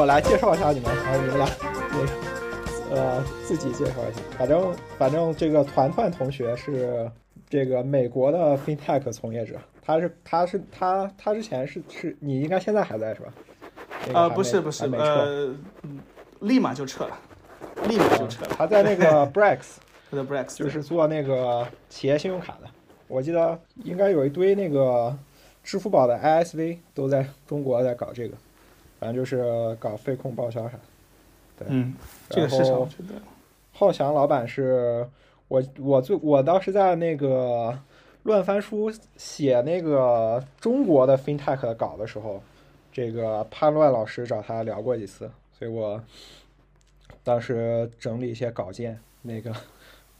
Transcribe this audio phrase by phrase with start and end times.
[0.00, 4.20] 我来介绍一下你们，然后你们俩那个呃自己介绍一下。
[4.38, 7.06] 反正反正这个团团同学是
[7.50, 13.32] 这个美国的 FinTech 从业者，他是他是他他之前是是你应该现在还在是吧？
[14.06, 15.54] 那个呃，不是不是，没撤
[16.40, 17.18] 立马就撤了，
[17.86, 18.52] 立马就撤了。
[18.56, 19.58] 他在那个 Brex
[20.10, 22.70] 他的 Brex 就是做那个企业信用卡的，
[23.06, 25.14] 我记得应该有一堆那个
[25.62, 28.34] 支付宝的 ISV 都在中国在搞这个，
[29.00, 30.78] 反正就是搞费控报销啥
[31.58, 31.66] 对。
[31.70, 31.94] 嗯，
[32.28, 33.20] 这个市场我觉得
[33.72, 35.08] 浩翔老板是
[35.48, 37.76] 我我最我当时在那个
[38.24, 42.42] 乱翻书写那个中国的 FinTech 的稿的时候，
[42.92, 46.00] 这个潘乱老师找他聊过几次，所以我
[47.24, 49.50] 当时整理一些稿件，那个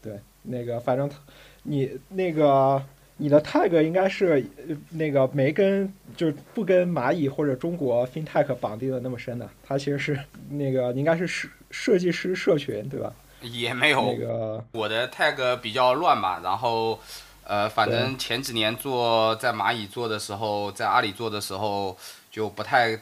[0.01, 1.19] 对那个反正他
[1.65, 2.83] 你那个。
[3.20, 13.12] 你的 tag 应该是呃那个没跟就是不跟蚂蚁或者中国 FinTech 绑定的那么深的，它其实是那个应该是设设计师社群对吧？
[13.42, 16.98] 也没有，那个我的 tag 比较乱吧，然后
[17.44, 21.97] 呃，反正前几年做在蚂蚁做的时候，在阿里做的时候
[22.31, 22.98] 就不太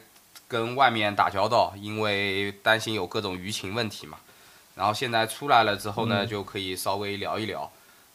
[0.47, 4.17] 跟外面打交道，因为担心有各种舆情问题嘛。
[4.75, 7.69] 然后现在出来了之后呢，嗯就可以稍微聊一聊。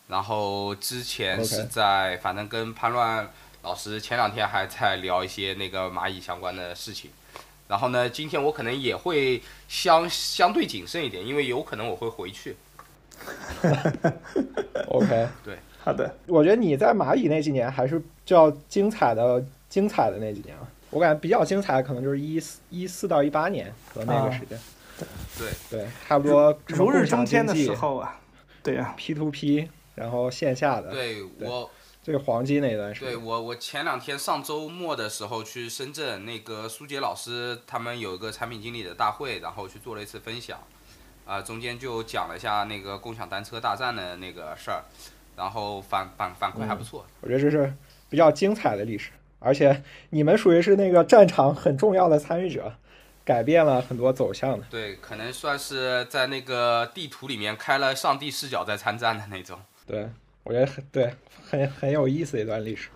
[0.09, 3.29] 然后之前是在反正跟潘乱
[3.63, 7.11] 老师前两天还在聊一些那个蚂蚁相关的事情。
[7.67, 12.55] 然后呢，今天我可能也会相相对谨慎一点，因为有可能我会回去。
[14.89, 20.69] OK，对好的，我觉得你在蚂蚁那几年还是较精彩的，精彩的那几年了。
[20.91, 24.59] 我感觉比较精彩的可能就是一四一四到一八年和那个时间，
[25.39, 28.21] 对对，差不多如日中天的时候啊，
[28.63, 31.71] 对呀、P to P，然后线下的对我，
[32.03, 33.11] 最黄金那一段时间。
[33.11, 40.59] 对我，我前两天上周末的时候去深圳，那个苏杰老师他们有一个产品经理的大会，然后去做了一次分享，
[41.25, 44.83] 啊、中间就讲了一下那个共享单车大战的那个事儿，
[45.37, 47.07] 然后反反反馈还不错。
[47.21, 47.73] 我觉得这是
[48.11, 52.75] 比较精彩的历史，而且你们属于是那个战场很重要的参与者，
[53.25, 54.67] 改变了很多走向的。
[54.69, 59.61] 对，可能算是在那个地图里面开了上帝视角在参战的那种。
[59.87, 60.09] 对，
[60.43, 61.13] 我觉得很对，
[61.49, 62.89] 很很有意思的一段历史。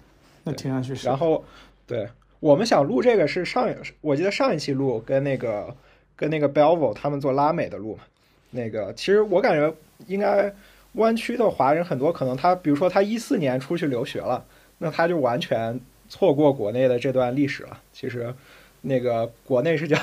[0.45, 1.07] 那听上去是。
[1.07, 1.45] 然后，
[1.87, 2.09] 对
[2.41, 3.69] 我们想录这个是上，
[4.01, 5.75] 我记得上一期录跟那个
[6.17, 8.05] 跟那个 Belvo 他们做拉美的录嘛。
[8.51, 9.75] 那个其实我感觉
[10.07, 10.55] 应该
[10.93, 14.45] 湾区的华人很多，可能他比如说他一四年出去留学了，
[14.79, 15.79] 那他就完全
[16.09, 17.79] 错过国内的这段历史了。
[17.93, 18.35] 其实
[18.81, 19.99] 那个国内是叫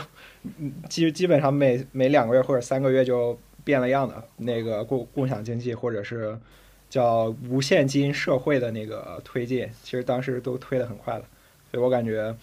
[0.59, 6.38] 嗯基基本上每每两个月或者三个月就变了样的那个共共享经济或者是
[6.90, 11.25] 叫无现金社会的那个推进，其实当时都推得很快了，
[11.72, 12.35] 所以我感觉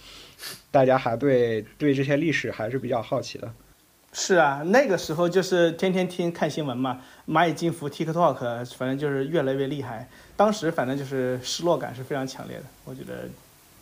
[0.71, 3.53] 大家还对对这些历史还是比较好奇的。
[4.13, 10.09] 是啊，那个时候就是天天听看新闻嘛，蚂蚁金服、TikTok，反正就是越来越厉害。
[10.37, 13.29] 当时反正就是失落感是非常强烈的，我觉得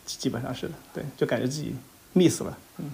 [0.05, 1.75] 基本上是的，对，就感觉自己
[2.13, 2.57] miss 了。
[2.77, 2.91] 嗯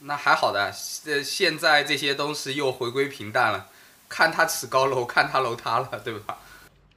[0.00, 0.70] 那还好的，
[1.06, 3.66] 呃，现在这些东西又回归平淡了，
[4.08, 6.38] 看他耻高楼，看他楼塌了，对吧？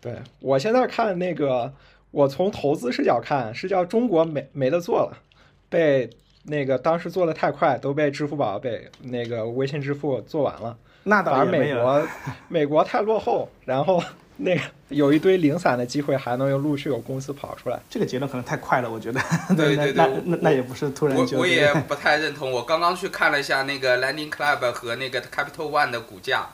[0.02, 1.74] 对我现在看那个，
[2.12, 5.18] 我从投资视角看，是叫中国没没得做了，
[5.70, 6.10] 被
[6.44, 10.78] 那个当时做的太快，都被支付宝、被那个微信支付做完了。
[11.04, 12.08] 那反而倒也没有， 美国
[12.50, 14.02] 美国太落后，然后
[14.38, 17.80] 那个有一堆零散的机会，还能有陆续有公司跑出来。
[17.90, 19.20] 这个结论可能太快了，我觉得。
[19.56, 21.38] 对对对那那也不是突然就。
[21.38, 22.52] 我我也 不太认同。
[22.52, 26.48] 我刚刚去看了一下那个 Landing Club 和那个 Capital One 的股价，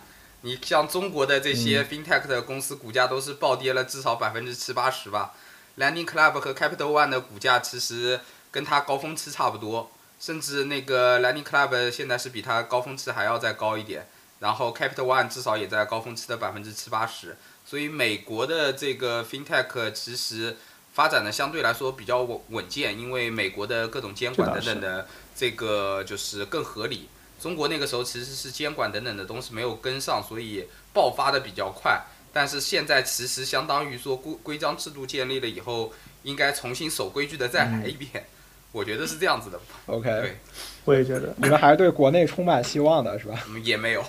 [0.46, 5.34] 你像中国的这些 FinTech 的公司股价都是暴跌了至少百分之七八十吧。
[5.80, 8.20] Landing Club 和 Capital One 的股价其实
[8.52, 9.90] 跟它高峰期差不多，
[10.20, 14.08] 甚至那个 Landing Club 现在是比它高峰期还要再高一点。
[14.38, 17.36] 然后 Capital One 至少也在高峰期的百分之七八十，
[17.66, 20.58] 所以美国的这个 FinTech 其实
[20.94, 27.10] 发展的相对来说比较稳稳健，因为美国的各种监管等等的这个就是更合理。
[27.46, 32.02] 中国那个时候其实是监管等等的东西没有跟上，所以爆发的比较快。
[32.34, 35.94] 但是现在其实相当于说规规章制度建立了以后，
[36.24, 38.26] 应该重新守规矩的再来一遍。
[38.74, 40.40] 我觉得是这样子的，OK，对，
[40.86, 41.36] 我也觉得。
[41.38, 43.40] 你们还是对国内充满希望的是吧？
[43.48, 44.04] 嗯也没有。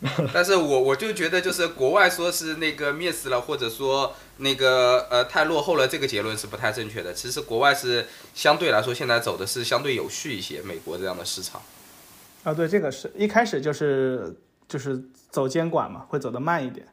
[0.32, 7.12] 但是我我就觉得，就是国外说是那个 miss 了，或者说那个呃太落后了，这个结论是不太正确的。
[7.12, 11.60] 其实国外是相对来说现在走的是相对有序一些，美国这样的市场。
[12.42, 14.34] 啊，对，这个是一开始就是
[14.66, 14.98] 就是
[15.28, 16.86] 走监管嘛，会走得慢一点。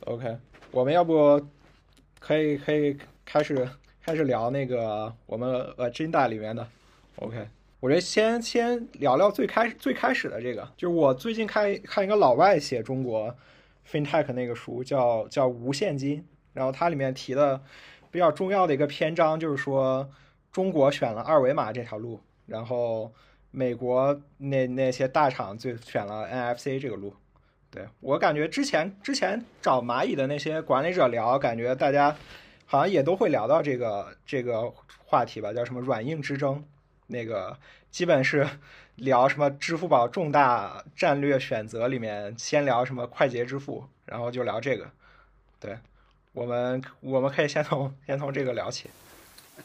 [0.00, 0.36] OK，
[0.70, 1.40] 我们要不
[2.20, 2.94] 可以可以
[3.24, 3.66] 开始
[4.02, 6.66] 开始聊那个我们 agenda 里面的。
[7.16, 7.48] OK，
[7.80, 13.34] 我觉得先先聊聊最开最开始的这个，就是我最近看看一个老外写中国
[13.90, 16.18] FinTech 那个书，叫叫《无现金》，
[16.52, 17.62] 然后它里面提的
[18.10, 20.10] 比较重要的一个篇章就是说，
[20.52, 23.10] 中国选了二维码这条路，然后
[23.56, 27.14] 美国那那些大厂就选了 NFC 这个路。
[27.70, 32.16] 对我感觉之前之前找蚂蚁的那些管理者聊，感觉大家
[32.66, 34.72] 好像也都会聊到这个这个
[35.04, 36.64] 话题吧，叫什么软硬之争。
[37.06, 37.56] 那个
[37.90, 38.44] 基本是
[38.96, 44.90] 聊什么支付宝重大战略选择里面，先聊什么快捷支付，然后就聊这个。
[45.60, 45.78] 对，
[46.32, 48.90] 我们我们可以先从先从这个聊起。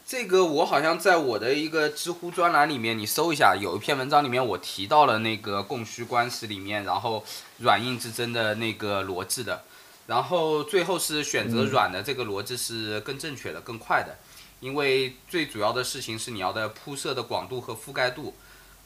[0.06, 7.24] 这个我好像在我的一个知乎专栏里面，你搜一下，有一篇文章里面我提到了那个供需关系里面，然后
[7.58, 9.64] 软硬之争的那个逻辑的，
[10.06, 14.16] 然后最后是选择软的这个逻辑是更正确的、更快的。
[14.60, 18.34] 因为最主要的事情是你要的铺设的广度和覆盖度，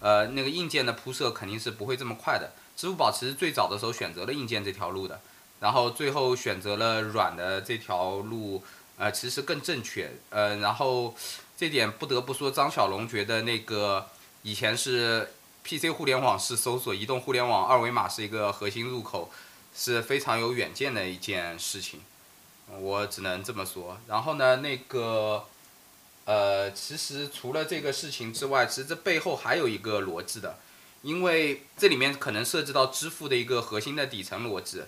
[0.01, 2.53] 呃，那个硬件的铺设肯定是不会这么快的。
[2.77, 5.21] 支付宝其实最早的时候选择了硬件这条路的，
[5.61, 8.63] 然后最后选择了软的这条路，
[8.97, 10.11] 呃，其实更正确。
[10.31, 11.15] 呃，然后
[11.57, 14.07] 这点不得不说，张小龙觉得那个
[14.43, 15.31] 以前是
[15.65, 19.31] PC 互联网是搜索，移动互联网二维码是一个核心入口，
[19.75, 22.01] 是非常有远见的一件事情。
[22.79, 23.99] 我只能这么说。
[24.07, 25.45] 然后呢，那个。
[26.27, 30.57] 呃，其实除了这个事情之外，其实这背后还有一个逻辑的，
[31.03, 34.81] 因为这里面可能涉及到支付的一个核心的底层逻辑。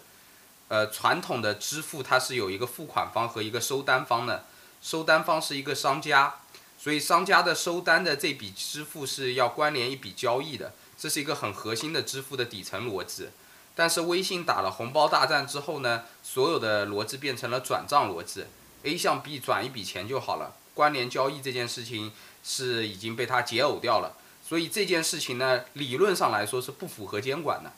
[0.68, 4.44] 呃，传统的支付它是有一个付款方和一个收单方的，
[4.82, 6.40] 收单方是一个商家，
[6.76, 13.28] 所以商家的收单的这笔支付是要关联一笔交易的，这是一个很核心的支付的底层逻辑。
[13.76, 18.44] 但是微信打了红包大战之后呢，所有的逻辑变成了转账逻辑
[18.82, 20.54] ，A 向 B 转一笔钱就好了。
[20.74, 22.10] 关联交易这件事情
[22.42, 27.72] 是已经被他解耦掉了，所以这件事情呢，理论上来说是不符合监管的。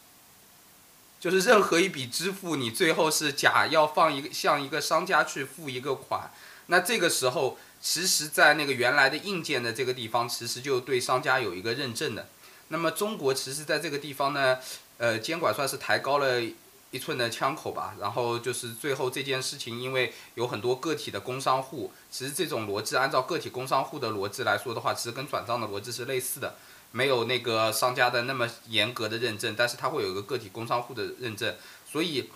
[1.21, 6.31] 就是任何一笔支付，你最后是甲要放一个向一个商家去付一个款，
[6.67, 12.29] 那这个时候，其实在那个原来的硬件的这个地方，其实就对商家有一个认证的。
[12.69, 14.59] 那么中国其实在这个地方呢，
[14.99, 16.43] 呃，监管算是抬高了。
[16.91, 26.57] 一寸的枪口吧，然后就是最后这件事情，因为有很多个体的工商户，其实这种逻辑按照个体工商户的逻辑来说的话，其实跟转账的逻辑是类似的，
[26.93, 31.55] 没有那个商家的那么严格的认证，但是它会有一个个体工商户的认证，
[31.91, 32.29] 所以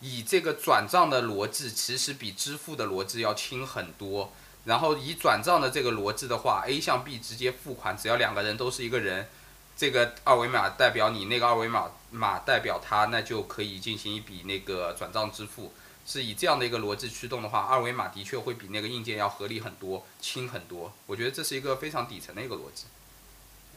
[0.00, 4.32] 以这个转账的逻辑其实比支付的逻辑要轻很多，
[4.64, 9.28] 然后以转账的这个逻辑的话，A 向 B 直接付款，只要两个人都是一个人。
[9.74, 15.72] 这个二维码代表你，那个二维码码代表他，那就可以进行一笔那个转账支付。
[16.04, 20.92] 是以这样的一个逻辑驱动的话，二维码的确会比那个硬件要合理很多，轻很多。
[21.06, 22.84] 我觉得这是一个非常底层的一个逻辑。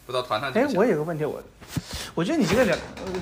[0.05, 1.41] 不知道团团哎，我有个问题，我
[2.13, 2.77] 我觉得你这个讲，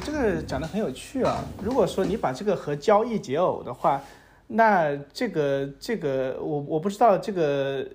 [0.05, 1.43] 这个讲的很有趣啊。
[1.63, 4.01] 如果说你把这个和交易解耦的话，
[4.47, 7.85] 那这个这个我我不知道这个。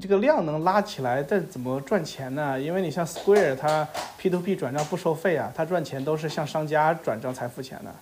[0.00, 2.58] 这个量能拉起来，但怎么赚钱呢？
[2.58, 3.86] 因为你像 Square，它
[4.16, 7.94] P to P 转账不收费啊，它赚钱都是向商家转账才付钱的。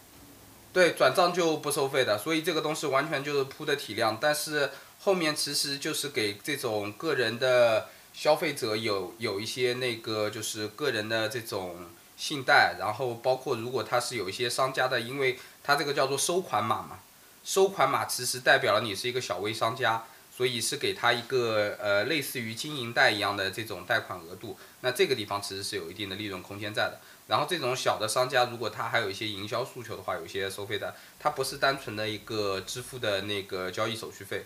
[0.72, 4.16] 对，转账就不收费的，所以这个东西完全就是铺的体量。
[4.20, 11.86] 但是后面其实就是给这种个人的消费者有有一些那个就是个人的这种
[12.16, 17.00] 信贷，然后包括如果他是有一些商家的，因为它这个叫做收款码嘛，
[17.44, 20.04] 收款码其实代表了你是一个小微商家。
[20.32, 26.98] 所以是给他一个呃类似于经营贷一样的这种贷款额度，那这个地方其实是有一定的利润空间在的。
[27.26, 34.44] 然后这种小的商家，如果他还有一些营销诉求的话，有一些收费的，它不是单纯的一个支付的那个交易手续费。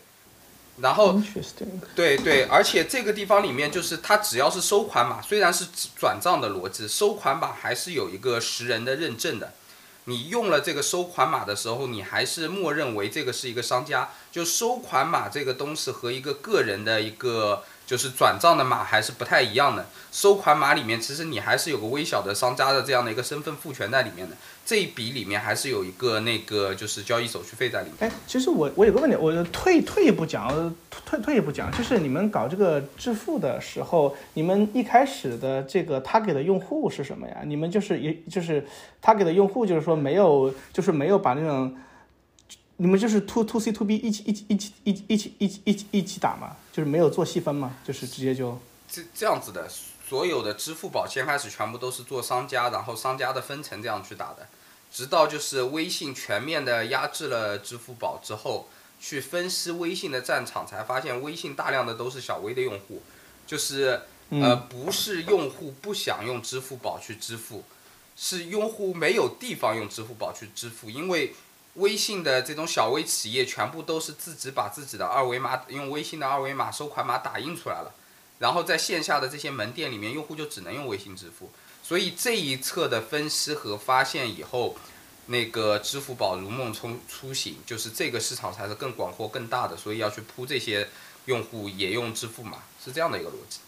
[0.80, 1.20] 然后，
[1.94, 5.66] 对对，而且这个地方里面就是它只要是收款码，虽然是
[5.96, 9.52] 转账的逻辑，收款码还是有一个实人的认证的。
[10.06, 14.10] 你用了这个收款码的时候，你还是默认为这个是一个商家。
[14.32, 19.86] 就收款码这个东西和一个个人的一个就是转账的码还是不太一样的。
[20.10, 24.36] 收款码里面其实你还是有个微小的商家的这样的一个身份赋权在里面的。
[24.66, 27.96] 这一笔里面还是有一个那个就是交易手续费在里面。
[28.00, 37.42] 哎，其实我我有个问题，我退退一步讲，退退一步讲，就是你们搞这个支付的时候，你们一开始的这个他给的用户是什么呀？
[37.44, 38.66] 你们就是也就是
[39.02, 41.76] 他给的用户就是说没有就是没有把那种，
[42.78, 46.56] 你们就是 to to c to b 一起一起一起一起一起一起一起一起打嘛？
[46.72, 47.76] 就是没有做细分嘛？
[47.84, 49.68] 就是直接就这这样子的。
[50.06, 54.46] 所有的支付宝先开始全部都是做商家，然后商家的分成这样去打的，
[54.94, 58.68] 直到就是微信全面的压制了支付宝之后，
[59.00, 63.02] 去分析微信的战场，才发现微信大量的都是小微的用户，
[63.44, 67.64] 就是呃，不是用户不想用支付宝去支付，
[68.16, 71.34] 是用户没有地方用支付宝去支付，因为
[71.74, 77.92] 微信的这种小微企业全部都是自己把自己的二维码用微信的二维码收款码打印出来了，
[78.38, 81.50] 然后在线下的这些门店里面，用户就只能用微信支付。
[81.84, 84.74] 所以这一侧的分析和发现以后。
[85.26, 90.86] 那个支付宝如梦初初醒，就是这个市场才是更广阔、更大的，所以要去铺这些
[91.24, 93.60] 用户也用支付嘛，是这样的一个逻辑。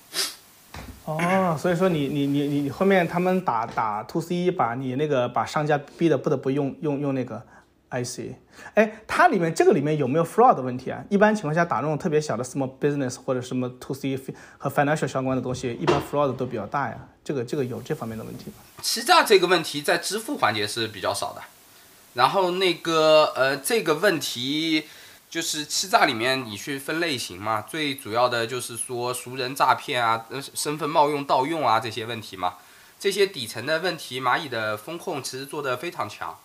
[1.06, 7.42] 哦，所以说你你你你后面他们打打 to C，把你那个把商家逼得不得不用用用那个
[7.90, 8.34] IC，
[8.74, 11.02] 哎，它里面这个里面有没有 fraud 的问题啊？
[11.08, 14.18] 一般情况下打那种特别小的 small business 或者什么 to C
[14.58, 17.08] 和 financial 相关的东西，一般 fraud 都比较大呀。
[17.24, 18.54] 这个这个有这方面的问题吗？
[18.82, 21.42] 欺诈这个问题在支付环节是比较少的，
[22.14, 24.84] 然后那个呃这个问题
[25.28, 32.54] 就是欺诈里面你去分类型嘛，最主要的就是说熟人诈骗啊、身份冒用盗用啊这些问题嘛，
[32.98, 36.36] 这些底层的问题蚂蚁的风控其实做的非常强。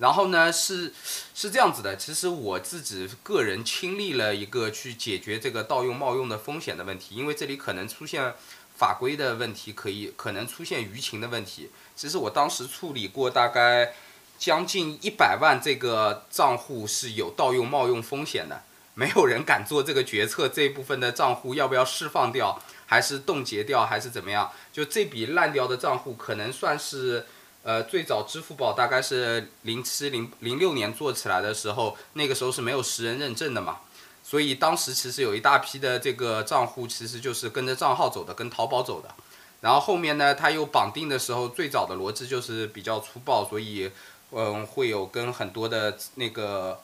[0.00, 0.92] 然后呢是
[1.34, 8.34] 是这样子的，其实我自己个人亲历了一个去解决这个盗用冒用的风险的问题，因为这里可能出现。
[8.80, 11.68] 法规的问题可以可能出现舆情的问题。
[11.94, 13.92] 其实我当时处理过大概
[14.38, 18.62] 将近一百万这个账户是有盗用冒用风险的，
[18.94, 24.50] 没有人敢做这个决策，这一部分的账户要不要释放掉，还是冻结掉，还是怎么样？
[24.72, 27.26] 就这笔烂掉的账户，可能算是
[27.62, 33.80] 呃最早支付宝大概是零七零零六年做起来的时候，那个时候是没有实人认证的嘛。
[34.22, 39.12] 所以当时其实有一大批的这个账户，其实就是跟着账号走的，跟淘宝走的。
[39.60, 43.90] 然后后面呢，它又绑定的时候，最早的逻辑就是比较粗暴，所以
[44.30, 46.78] 嗯，会有跟很多的那个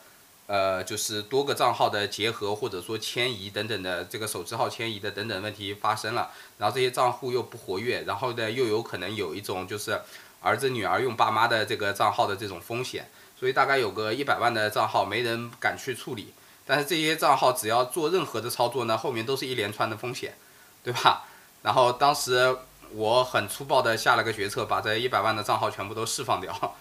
[0.47, 6.31] 呃，就是多个账号的结合，或者说迁移等等的这个手机号迁移的等等问题发生了。
[6.59, 10.01] 然后这些账户又不活跃，然后呢又有可能有一种就是
[10.47, 13.11] 儿子女儿用爸妈的这个账号的这种风险。
[13.39, 16.33] 所以大概有个一百万的账号，没人敢去处理。
[16.65, 20.35] 但是这些账号只要做任何的操作呢，后面都是一连串的风险，
[20.83, 21.25] 对吧？
[21.63, 22.57] 然后当时
[22.93, 26.75] 我很粗暴的下了个决策，把这一百万的账号全部都释放掉。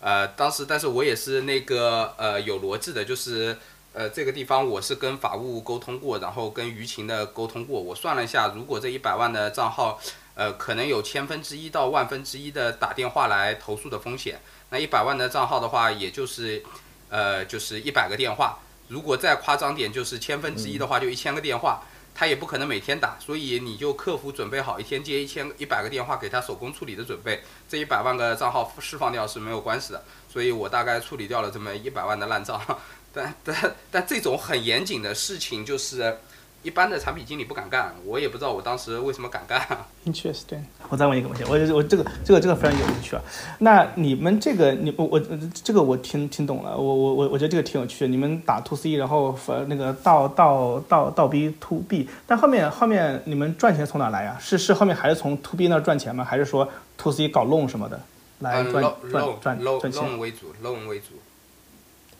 [0.00, 3.56] 呃，当时但是我也是那个呃有逻辑的，就是
[3.94, 9.98] 呃这个地方我是跟法务沟通过，然后跟舆情的沟通过，我算了一下，如果这一百万的账号，
[10.34, 16.62] 呃可能有千分之一到万分之一的打电话来投诉的风险，那一百万的账号的话，也就是
[17.08, 18.58] 呃就是一百个电话。
[18.88, 21.82] 如果再夸张点，就是千分之一的话，就一千个电话，
[22.14, 32.60] 他也不可能每天打，所以你就客服准备好一天接一千一百个电话，给他手工处理的准备，这一百万个账号释放掉是没有关系的，所以我大概处理掉了这么一百万的烂账，
[33.14, 36.18] 但但但这种很严谨的事情就是。
[36.62, 39.60] 一般的产品经理不敢干，我也不知道我当时为什么敢干。
[40.06, 40.60] Interesting。
[40.88, 43.22] 我再问一个问题，我我这个这个这个非常有趣啊。
[43.58, 45.20] 那你们这个你我我
[45.64, 48.08] 这个我听听懂了，我我我我觉得这个挺有趣的。
[48.08, 54.36] 你们打 to C，然后那个倒倒倒倒逼 to B，但后面后面你们赚钱从哪来呀？
[54.40, 56.22] 是是后面还是从 to B 那赚钱吗？
[56.24, 58.00] 还是说 to C 搞 loan 什么的
[58.38, 61.06] 来赚赚赚赚钱？loan 为主，loan 为主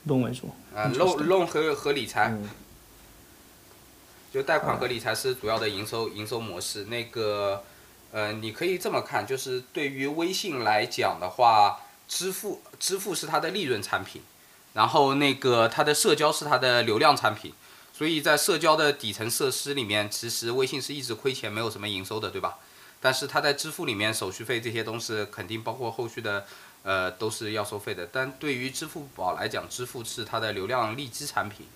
[0.08, 0.48] ，loan 为主。
[0.74, 2.34] 啊，loan loan 和和理财。
[4.32, 6.84] 就贷款和理财是主要的营收营收模式。
[6.84, 7.62] 那个，
[8.12, 14.22] 呃，你可以这么看，就是对于微信来讲的话，支付支付是它的利润产品，
[14.72, 17.52] 然后那个它的社交是它的流量产品。
[17.92, 22.56] 所以在社交的底层设施里面，其实微信是一直亏钱，没有什么营收的，对吧？
[23.02, 26.46] 但是它在支付里面，手续费这些东西肯定包括后续的，
[26.84, 28.08] 呃，都是要收费的。
[28.10, 31.66] 但对于支付宝来讲，支付是它的流量利基产品。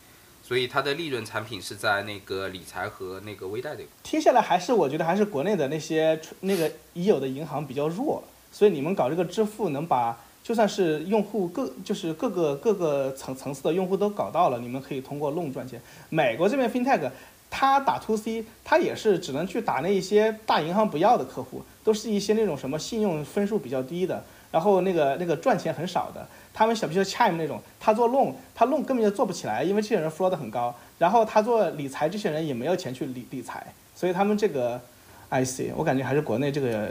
[0.46, 3.86] 所以它的利润产品是在那个理财和那个微贷这块。
[4.04, 8.22] 听下来还是我觉得还是国内的那些那个已有的银行比较弱，
[8.52, 15.82] 所以你们搞这个支付能把就算是用户各就是各个各个层层次的用户都搞到了，你们可以通过弄赚钱。
[16.10, 17.10] 美国这边 FinTech，
[17.50, 24.24] 它打 To C，它也是只能去打那一些大银行不要的客户，都是一些那种什么信用分数比较低的，
[24.56, 26.26] 然后那个那个赚钱很少的。
[26.54, 30.74] 他们小，比如说 Chime 那种，他做 loan，他 loan 根本就做不起来，因为这些人 fraud 很高。
[30.96, 34.80] 然后他做理财，这些人也没有钱去理理财，所以他们这个
[35.28, 36.90] IC，我感觉还是国内这个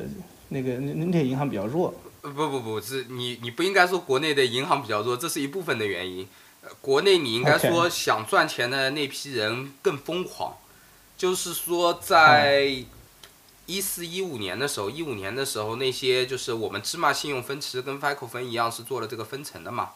[0.49, 1.91] 那个那那些银行比较弱。
[2.21, 6.27] 不不不，是你你不应该说国内的银行比较弱，这是一部分的原因。
[6.81, 10.55] 国内你应该说想赚钱的那批人更疯狂，
[11.17, 12.85] 就是说在。
[13.65, 19.91] 一四一五年的时候，一五年的时候，那些就是我们芝麻信用分其实跟 FICO 分一样，是做了这个分层的嘛，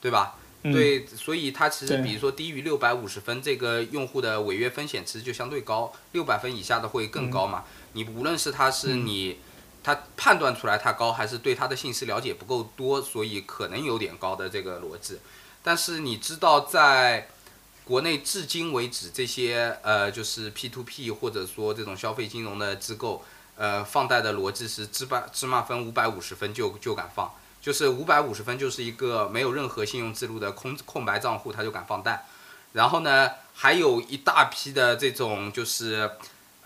[0.00, 0.36] 对吧？
[0.62, 7.64] 嗯对，所以它其实比如说低于六百五十分，这个用户的违约风险其实就相对高，六百分以下的会更高嘛。
[7.92, 9.38] 你无论是它是嗯你。
[9.86, 15.18] 他判断出来它高，还是对它的信息了解不够多，所以可能有点高的这个逻辑。
[15.62, 17.28] 但是你知道，在
[17.84, 23.24] 国内至今为止，这些呃就是 P to P 或者说这种消费金融的机构，
[23.56, 32.26] 呃放贷的逻辑是芝麻芝麻分五百五十分就就敢放，就是五百五十分就是一个没有任何信用记录的空空白账户，他就敢放贷。
[32.72, 36.10] 然后呢，还有一大批的这种就是。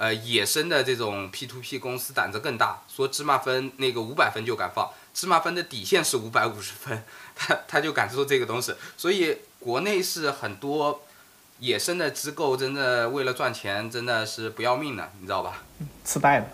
[0.01, 7.03] 呃，野生的这种 P to P 公司胆子更大，说芝麻分那个五百分就敢放，芝麻分的底线是五百五十分，
[7.35, 11.03] 他他就敢做这个东西，所以国内是很多
[11.59, 15.63] 野生的机构，真的为了赚钱，真的是不要命的，你知道吧？
[16.05, 16.47] 次贷的，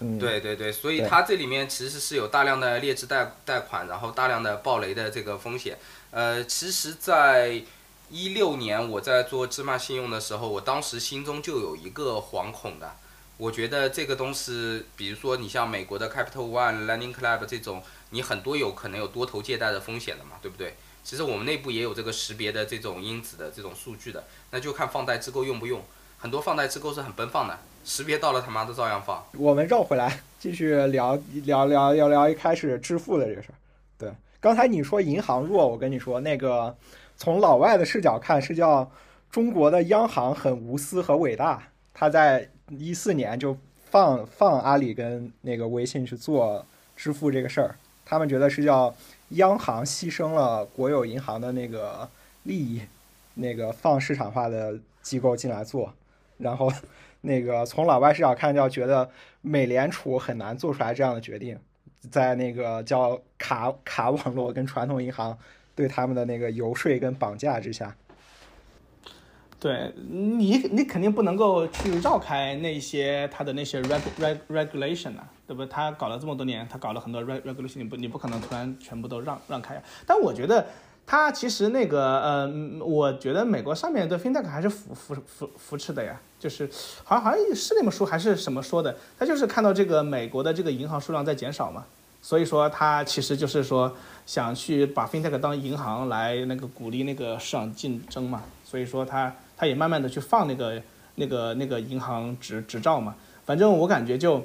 [0.00, 5.76] 嗯，对对对，所以对它这里面其实是有大量的劣质贷贷款，然后大量的暴雷的这个风险。
[6.10, 7.62] 呃，其实，在
[8.08, 12.96] 一六年我在做芝麻信用的时候，我当时心中就有一个惶恐的。
[13.38, 20.74] 我觉得这个东西，比如说你像美国的 Capital One、Lending Club 这种，你很多有可能有多头借贷的风险的嘛，对不对？
[21.06, 25.80] 其实我们内部也有这个识别的这种因子的这种数据的，那就看放贷机构用不用。
[26.18, 29.24] 很多放贷机构是很奔放的，识别到了他妈的照样放。
[29.38, 33.54] 我们绕回来继续聊聊聊聊聊一开始支付的这个事儿。
[33.96, 34.10] 对，
[34.40, 36.76] 刚才你说银行弱，我跟你说那个
[37.16, 38.90] 从老外的视角看是叫
[39.30, 41.62] 中国的央行很无私和伟大，
[41.94, 43.56] 他在一四年就
[43.92, 48.92] 放放阿里跟那个微信去做支付这个事儿，他们觉得是叫
[49.30, 52.08] 央行牺牲了国有银行的那个
[52.44, 52.82] 利益，
[53.34, 55.92] 那个放市场化的机构进来做，
[56.38, 56.72] 然后
[57.22, 59.10] 那个从老外视角看，就觉得
[59.42, 61.58] 美联储很难做出来这样的决定，
[62.10, 65.36] 在那个叫卡卡网络跟传统银行
[65.74, 67.96] 对他们的那个游说跟绑架之下，
[69.58, 75.64] 对你，你肯定不能够去绕开那些他的那些 reg reg regulation 啊，对不？
[75.66, 79.82] 他搞了这么多年，他搞了很多 reg regulation，你不你不可能突然全部都让让开啊。
[80.06, 80.66] 但我觉得
[81.06, 86.68] 他其实那个，呃，我觉得美国上面对 fintech 还是扶扶扶扶持的呀，就是
[87.04, 91.84] 好像好像是那本书还是什么说的，他就是看到这个美国的这个银行数量在减少嘛，
[92.20, 93.94] 所以说他其实就是说
[94.26, 99.34] 想去把 fintech 当银行来那个鼓励那个市场竞争嘛，所以说他。
[99.58, 100.82] 他也慢慢的去放那个
[101.14, 103.14] 那个那个银行执执照嘛，
[103.46, 104.44] 反正我感觉就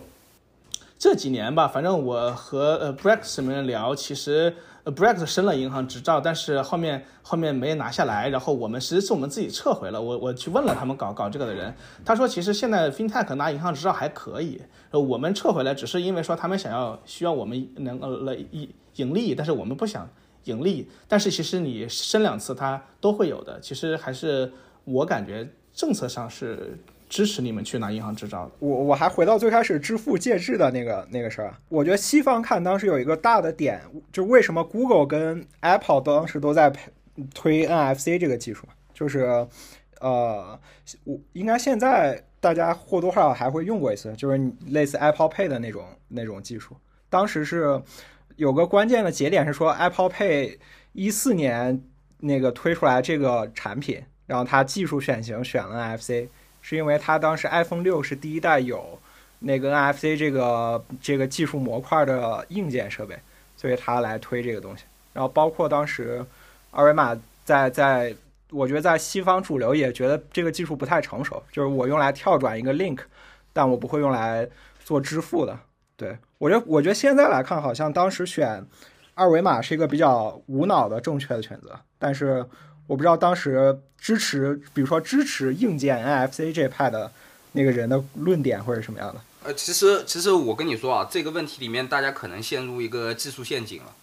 [1.01, 9.99] 这几年吧，反正我和呃 Brex 什么人聊，其实 Brex 申了银行执照，但是后面后面没拿下来，然后我们其实是我们自己撤回了。
[9.99, 11.73] 我我去问了他们搞搞这个的人，
[12.05, 14.61] 他说其实现在 FinTech 拿银行执照还可以，
[14.91, 20.07] 我们撤回来只是因为说他们想要需要我们能呃来盈盈利，但是我们不想
[20.43, 24.53] 盈利，但是其实你申两次它都会有的，其实还是。
[24.83, 26.75] 我感觉政策上是
[27.12, 28.52] 支持你们去拿银行执照的。
[28.60, 33.82] 我我还回到最开始支付介质的那个那个事儿，我觉得西方看当时有一个大的点，
[34.13, 36.71] 就为什么 Google 跟 Apple 当时都在
[37.34, 39.45] 推 NFC 这个技术，就是
[40.00, 40.58] 呃，
[41.04, 46.78] 我应该现在大家或多或少还会用过一次，就是类似 Apple Pay 的那种那种技术。
[47.10, 47.82] 当时是
[48.38, 50.58] 有个关键的节点是说 Apple Pay
[50.93, 51.84] 一四年
[52.19, 54.02] 那个推出来这个产品。
[54.28, 56.30] 然后它技术选型选了 NFC，
[56.62, 59.00] 是因为它当时 iPhone 六是第一代有
[59.39, 63.17] 那个 NFC 这个这个技术模块的硬件设备，
[63.58, 64.84] 所以它来推这个东西。
[65.13, 66.24] 然后包括当时
[66.69, 68.15] 二维码在在，
[68.52, 73.00] 我觉得在西方主流也觉得这个技术不太成熟，就是我用来跳转一个 link，
[73.52, 74.47] 但我不会用来
[74.84, 75.58] 做支付的。
[75.97, 78.65] 对我觉得我觉得现在来看，好像当时选
[79.15, 82.45] 二维码是一个比较无脑的正确的选择，但是。
[82.91, 87.10] 我不知道当时支持，比如说支持硬件 NFC 这派的
[87.54, 89.21] 那个人的论点或者什么样的？
[89.45, 93.95] 呃，其实其实我跟你说啊，这个问题里面大家可能陷入一个技术陷阱了，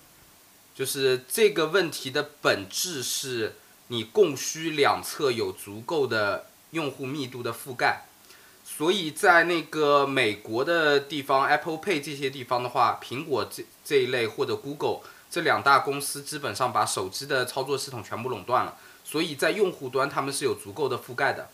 [0.74, 3.56] 就是这个问题的本质是
[3.88, 8.06] 你供需两侧有足够的用户密度的覆盖，
[8.64, 15.00] 所以在那个美国的地方，Apple Pay 这些地方的话，苹果这这一类或者 Google。
[15.30, 21.48] 这两大公司基本上把手机的操作系统全部垄断了，所以在用户端他们是有足够的覆盖的。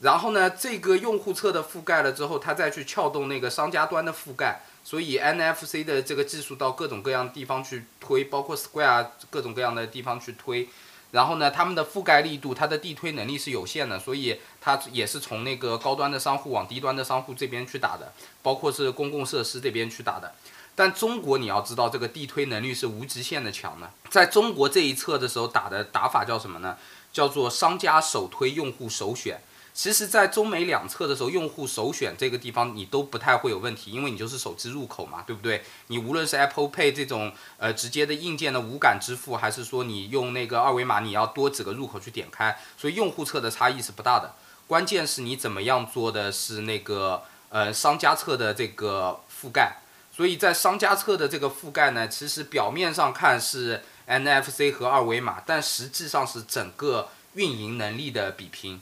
[0.00, 10.68] 然后呢，这个用户侧的覆盖了之后，他再去撬动那个商家端的覆盖，所以 NFC 的这个技术到各种各样的地方去推，包括 Square 各种各样的地方去推。
[11.12, 20.34] 然后呢，他们的覆盖力度，它的地推能力是有限的，所以它也是从那个高端的商户往低端的商户这边去打的，包括是公共设施这边去打的。
[20.74, 23.90] 但中国你要知道，这个地推能力是无极限的强的。
[24.08, 26.76] 在中国这一侧的时候打的打法叫什么呢？
[27.12, 29.40] 叫做商家首推，用户首选。
[29.74, 35.62] 其实，在中美两侧的时候，用户首选这个地方你都不太会有问题，因为你就是手机入口嘛，对不对？
[35.86, 44.34] 你无论是 Apple Pay 这种呃直接的硬件的无感支付，还是说你用那个二维码，你要多几个入口去点开，所以用户侧的差异是不大的。
[44.66, 49.76] 关键是你怎么样做的是那个呃商家侧的这个覆盖。
[50.14, 58.80] 所以在商家侧的这个覆盖呢，其实表面上看是 NFC 和二维码，但实际上是整个运营能力的比拼。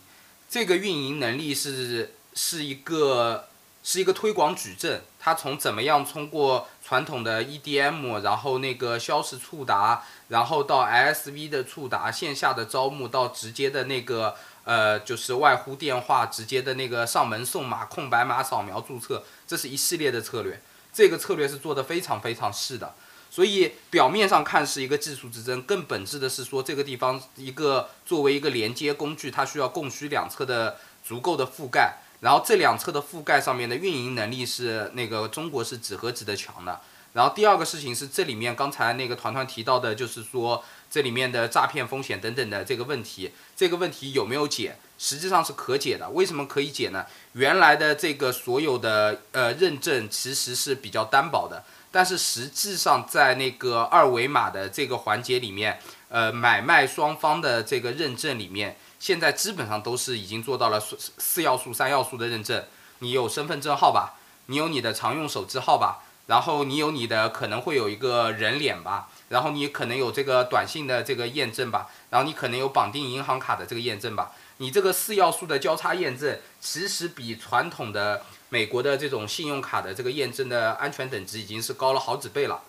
[0.48, 3.46] 这个运营能力是是一个
[3.84, 20.60] 是一个推广矩阵，它从怎么样通过传统的 EDM，然后那个销售触达，然后到 ISV 的触达，线下的招募，到直接的那个呃就是外呼电话，直接的那个上门送码，空白码扫描注册，这是一系列的策略。
[20.92, 22.94] 这个策略是做的非常非常细的。
[23.32, 36.80] 所以表面上看是一个技术之争，更本质的是说这个地方一个作为一个连接工具，它需要供需两侧的足够的覆盖，然后这两侧的覆盖上面的运营能力是那个中国是几何级的强的。
[37.12, 44.76] 然后第二个事情是这里面刚才那个团团提到的，就是说这里面的诈骗风险等等的这个问题，这个问题有没有解？
[45.00, 46.10] 实际上是可解的。
[46.10, 47.06] 为什么可以解呢？
[47.32, 51.64] 原来的这个所有的呃认证其实是比较单薄的。
[51.90, 62.62] 但是实际上，在那个二维码的这个环节里面，呃，买卖双方的这个认证里面，现在基本上都是已经做到了四四要素、三要素的认证。
[62.98, 64.14] 你有身份证号吧？
[64.46, 66.04] 你有你的常用手机号吧？
[66.26, 69.08] 然后你有你的可能会有一个人脸吧？
[69.30, 71.88] 然后你可能有这个短信的这个验证吧？
[72.10, 74.30] 然后你可能有绑定银行卡的这个验证吧？
[74.60, 78.22] 你这个四要素的交叉验证，其实比传统的。
[78.52, 82.60] 美国的这种信用卡的这个验证的安全等级已经是高了好几倍了，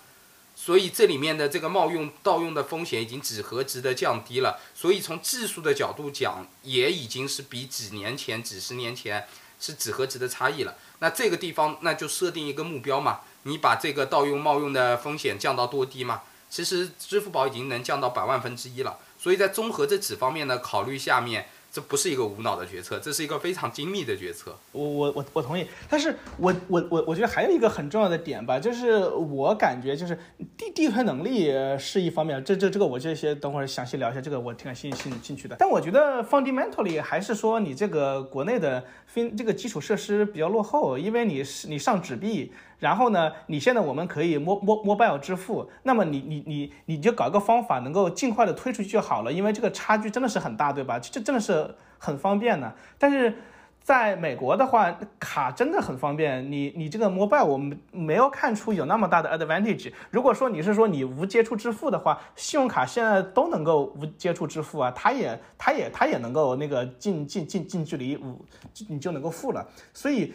[0.55, 4.59] 所以这里面的这个冒用盗用的风险已经几何级的降低了。
[4.75, 9.25] 所以从技术的角度讲，也已经是比几年前、几十年前
[9.59, 10.75] 是几何级的差异了。
[10.99, 16.21] 那这个地方那就设定一个目标嘛，你把这个盗用冒用的风险降到多低嘛？
[16.47, 18.99] 其实支付宝已经能降到百万分之一了。
[19.17, 21.47] 所以在综合这几方面的考虑下面。
[21.71, 24.53] 这不是一个无脑的决策，这是一个非常精密的决策。
[24.73, 30.17] 我我我我同意，但是我我我我觉得还有一个很重要的点吧，就是我感觉就是
[30.57, 35.55] 地地推能力是一方面，这这这个我这些等会儿详细聊一下，这个我挺感兴兴兴趣的。
[35.57, 42.51] 但我觉得 fundamentally 还是说你这个国内的非这个基础设施比较落后，因为你是你上纸币。
[42.81, 43.31] 然后呢？
[43.45, 50.97] 你现在我们可以摸摸 mobile 支付，那么你你你你就搞一个方法，能够尽快的推出去就好了，因为这个差距真的是很大，对吧？
[50.97, 52.73] 这真的是很方便的。
[52.97, 53.37] 但是
[53.83, 59.93] 在美国的话，卡真的很方便，你你这个 mobile 我们没有看出有那么大的 advantage。
[60.09, 68.43] 如果说你是说你无接触支付的话，信用卡现在都能够无接触支付啊，它也它也它也能够那个近近近近距离无
[68.87, 69.63] 你就能够付了，
[69.93, 70.33] 所以。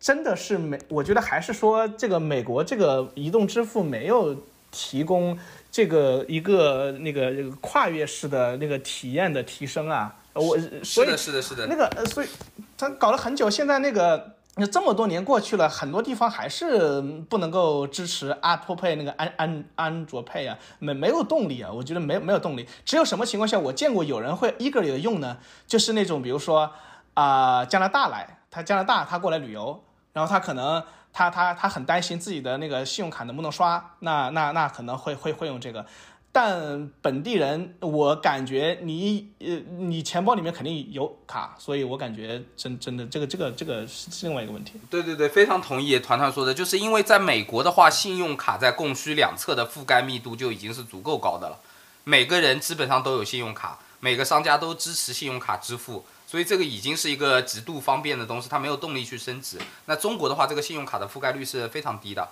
[0.00, 4.36] 真的是美，我觉得还是说这个美国这个移动支付没有
[4.70, 5.36] 提供
[5.72, 10.14] 这个一个那个这个跨越式的那个体验的提升啊。
[10.34, 11.66] 我是的，是的，是的。
[11.66, 12.28] 那个呃，所以
[12.76, 21.72] 他搞了很久，现在那个那这么多年过去了，很多地方还是不能够支持 Apple Pay 那个安安安卓 Pay 啊，没没有动力啊。
[21.72, 22.68] 我觉得没没有动力。
[22.84, 25.38] 只有什么情况下我见过有人会 eager 的用呢？
[25.66, 26.70] 就是那种比如说
[27.14, 29.82] 啊加拿大来，他加拿大他过来旅游。
[30.18, 35.86] 然后他可能他他他很担心自己的那个信用卡能不能刷，那那那可能会会会用这个，
[36.32, 39.46] 但本地人我感觉你呃
[39.78, 44.72] 你钱包里面肯定有卡，所以我感觉真真的这个这个这个是另外一个问题。
[44.90, 51.60] 对对对，非常同意团团说的，就是因为在美国的话，信用卡在供需两侧的覆盖密度就已经是足够高的了，
[52.02, 56.04] 每个人基本上都有信用卡，每个商家都支持信用卡支付。
[56.30, 59.58] 所以这个已经是一个极度方便的东西，它没有动力去升值。
[59.86, 62.28] 那中国的话，这个信用卡的覆盖率是非常低的，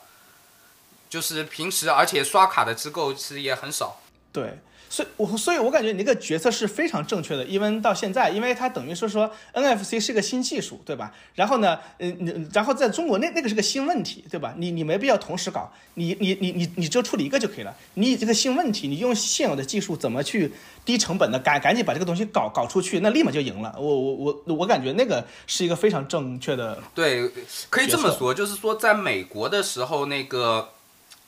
[1.09, 3.97] 就是平时而且刷卡的机构其实也很少。
[4.31, 4.59] 对。
[4.88, 7.44] 所以，我所以，我感觉你那个决策是非常正确的。
[7.44, 11.12] 因为到现在，因为它等于说说 NFC 是个新技术，对吧？
[11.35, 14.55] 然后呢，嗯，然后在中国那那个是个新问题，对吧？
[14.57, 17.75] 你你没必要同时搞，你你你你你就处理一个就可以了。
[17.94, 20.53] 你这个新问题，你用现有的技术怎么去
[20.85, 23.75] 低成本的赶赶紧把这个东西搞搞出去，那立马就赢了。
[23.79, 26.81] 我我我我感觉那个是一个非常正确的。
[26.94, 27.29] 对，
[27.68, 30.70] 可以这么说，就是说在美国的时候，那个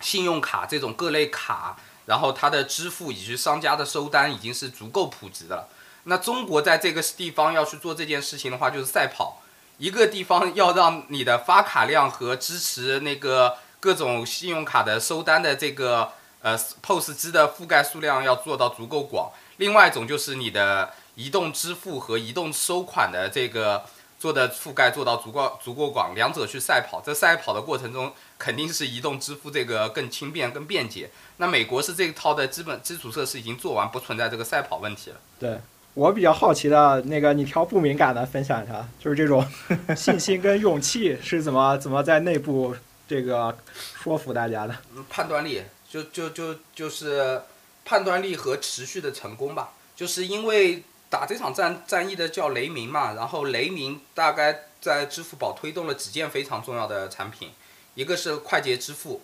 [0.00, 1.76] 信用卡这种各类卡。
[2.08, 5.68] 然后它的支付以及商家的收单已经是足够普及的了。
[6.04, 9.42] 那中国在这个地方要去做这件事情的话，就是赛跑。
[9.76, 19.30] 一个地方要让你的发卡量和支持那个各种信用卡的收单的这个呃 POS 机的覆盖数量要做到足够广。
[19.58, 23.84] 另外一种就是你的移动支付和移动收款的这个
[24.18, 27.00] 做的覆盖做到足够足够广，两者去赛跑。
[27.00, 31.10] 在赛跑的过程中，肯定是移动支付这个更轻便、更便捷。
[31.38, 35.16] 那美国是这套的基本基础设施已经做完，不存在这个赛跑问题了。
[35.38, 35.58] 对
[35.94, 39.44] 我比较好奇的那个，你挑不敏感的分享一下，就是这种
[39.96, 42.76] 信心跟勇气是怎么怎么在内部
[43.08, 43.56] 这个
[44.00, 44.76] 说服大家的？
[45.10, 47.42] 判断力，就就就就是
[47.84, 49.70] 判断力和持续的成功吧。
[49.96, 57.50] 就是因为打这场战战役的叫雷鸣嘛，然后雷鸣大概在支付宝推动了几件非常重要的产品，
[57.98, 59.22] 一个是快捷支付，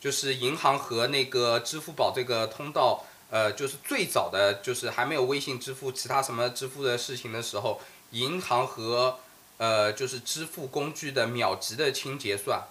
[0.00, 9.20] 就是银行和那个支付宝这个通道，呃，就是最早的就是还没有微信支付其他什么支付的事情的时候，银行和
[9.58, 12.64] 呃就是支付工具的秒级的清结算，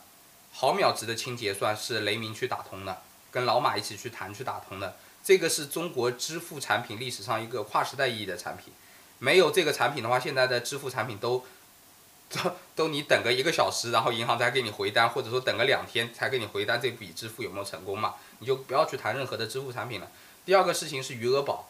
[0.52, 4.98] 毫秒级的清结算是雷明去打通的，跟老马一起去谈去打通的。
[5.24, 8.74] 这个是中国支付产品历史上一个跨时代意义的产品，
[9.20, 11.46] 没有这个产品的话，现在的支付产品都
[12.76, 18.16] 都你等个一个小时，然后银行才给你回单，或者说等个两天才给你回单，这笔支付有没有成功嘛？
[18.40, 20.08] 你就不要去谈任何的支付产品了。
[20.46, 21.70] 第二个事情是余额宝，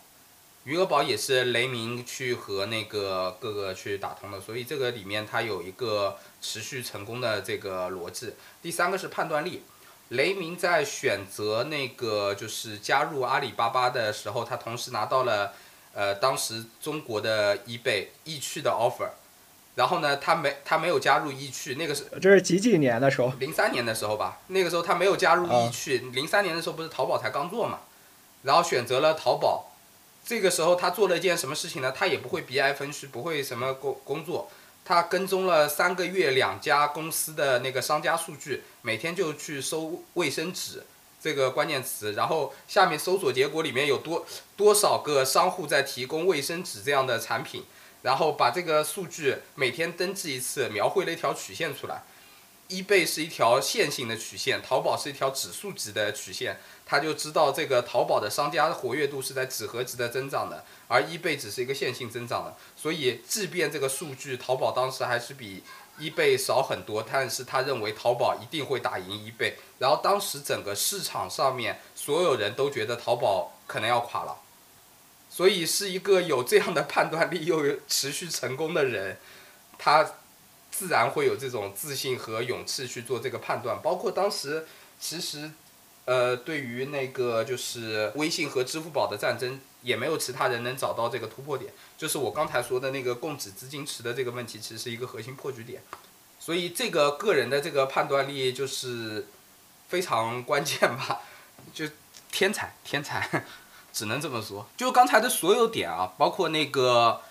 [0.63, 8.33] 余额宝也是雷明去和那个各个去打通的，所以这个里面它有一个持续成功的这个逻辑。
[8.61, 9.63] 第三个是判断力。
[10.09, 15.53] 雷明在选择那个就是加入阿里巴巴的时候，他同时拿到了，
[15.95, 19.09] 呃，当时中国的易贝易趣的 offer，
[19.75, 23.31] 然后呢，他没他没有加入易趣，那个是这是几几年的时候？
[23.39, 27.79] 零三年的时候吧，那个时候他没有加入易趣，零三年的时候不是淘宝才刚做嘛，
[28.43, 29.71] 然后选择了淘宝，
[30.25, 31.91] 这个时候他做了一件什么事情呢？
[31.91, 34.49] 他也不会 BI 分析，不会什么工工作。
[34.87, 40.83] 他跟踪了三个月两家公司的那个商家数据，每天就去收卫生纸
[41.25, 44.23] 这个关键词，然后下面搜索结果里面有多
[44.55, 47.63] 多少个商户在提供卫生纸这样的产品，
[48.03, 52.03] 然后把这个数据每天登记一次，描绘了一条曲线出来。
[52.67, 62.55] 一倍是一条线性的曲线，淘宝是一条指数级的曲线，他就知道这个淘宝的商家的活跃度是在几何级的增长的，而一倍只是一个线性增长的。
[62.75, 65.63] 所以，即便这个数据淘宝当时还是比
[65.97, 69.57] 一倍少很多，但是他认为淘宝一定会打赢一倍。
[69.79, 74.37] 然后当时整个市场上面所有人都觉得淘宝可能要垮了，
[75.29, 79.17] 所以是一个有这样的判断力又持续成功的人，
[79.77, 80.13] 他。
[80.77, 84.67] 自然会有这种自信和勇气去做这个判断，包括当时
[84.99, 85.49] 其实，
[86.05, 95.81] 呃，对于那个就是微信和支付宝的战争，也没有其他人能找到这个突破点，就是我刚才说的那个供给资金池的这个问题，其实是一个核心破局点。
[96.39, 99.27] 所以这个个人的这个判断力就是
[99.89, 101.21] 非常关键吧，
[101.73, 101.85] 就
[102.31, 103.45] 天才天才，
[103.91, 104.67] 只能这么说。
[104.77, 107.21] 就刚才的所有点啊，包括那个。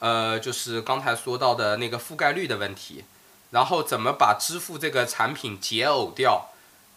[0.00, 3.04] 呃，就是刚才说到的那个覆盖率的问题，
[3.52, 6.50] 然后怎么把支付这个产品解耦掉，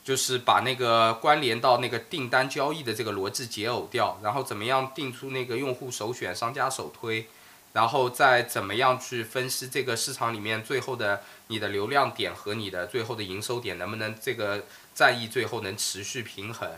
[0.07, 7.25] 就是把那个关联到那个订单交易的这个逻辑解耦掉，然后怎么样定出那个用户首选、商家首推，
[7.73, 14.63] 然后再怎么样去分析这个市场里面最后的你的流量点和你的最后的营收点能不能这个
[14.95, 16.69] 战役最后能持续平衡，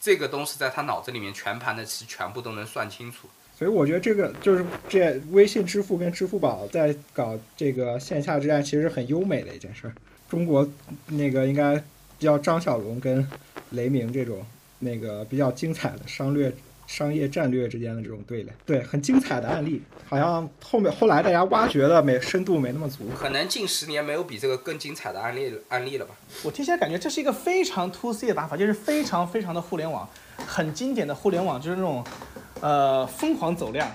[0.00, 3.28] 这个东西在他脑子里面全盘的其实全部都能算清楚。
[3.56, 9.94] 所以我觉得这个就是这微信支付跟支付宝在搞这个线下之战，其实很优美的一件事。
[10.28, 10.68] 中国
[11.06, 11.80] 那个应该
[12.24, 13.24] 叫张小龙跟
[13.70, 14.44] 雷鸣这种
[14.80, 16.52] 那个比较精彩的商略、
[16.86, 19.80] 商业战略之间的这种对垒，对，很精彩的案例。
[20.08, 26.14] 好像后面后来大家挖掘的没深度没那么足，可能近十年没有比这个更精彩的案例案例了吧？
[26.42, 30.08] 我听起来感觉这是一个非常 to C 的打法，就是非常非常的互联网，
[30.46, 32.04] 很经典的互联网，就是那种。
[32.60, 33.86] 呃，疯狂走量，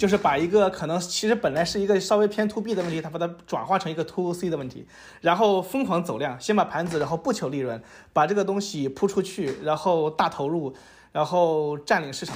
[0.00, 4.86] 就是把一个可能其实本来是一个稍微偏 to B 的问题，他把它转化成一个 to C 的问题，
[5.20, 7.82] 然后疯狂走量，先把盘子，然后不求利润，
[8.14, 10.72] 把这个东西铺出去，然后大投入，
[11.12, 12.34] 然后占领市场。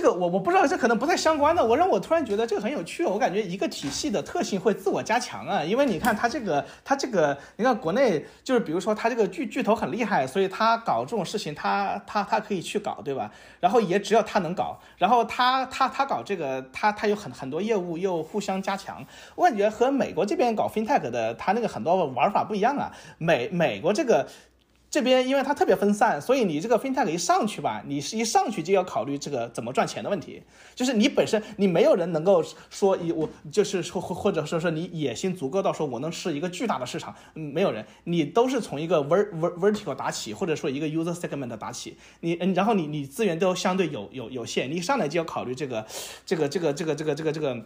[0.00, 1.62] 这个我我不知道，这可能不太相关的。
[1.62, 3.04] 我让我突然觉得这个很有趣。
[3.04, 13.30] 我感觉一个体系的特性会自我加强啊，因为你看它这个，它这个，你看国内就是比如说它这个巨巨头很厉害，所以他搞这种事情，他他他可以去搞，对吧？
[13.60, 19.04] 然后也只要他能搞，然后他他他搞这个，他他有很很多业务又互相加强。
[19.34, 22.90] 我感觉和美国这边搞 FinTech 的，他那个很多玩法不一样啊。
[23.18, 24.26] 美美国这个。
[24.90, 30.42] 这边因为它特别分散，所以你这个 fintech 一上去吧，你是一上去就要考虑这个怎么赚钱的问题。
[30.74, 45.86] 就是你本身你没有人能够说以我就是说或或者说说你野心足够到说我能吃一个巨大的市场，嗯，没有人，你都是从一个 ver ver vertical 打起，或者说一个 user segment 打起，你嗯，然后你你资源都相对有有有限，你一上来就要考虑这个
[46.26, 47.64] 这个这个这个这个这个这个。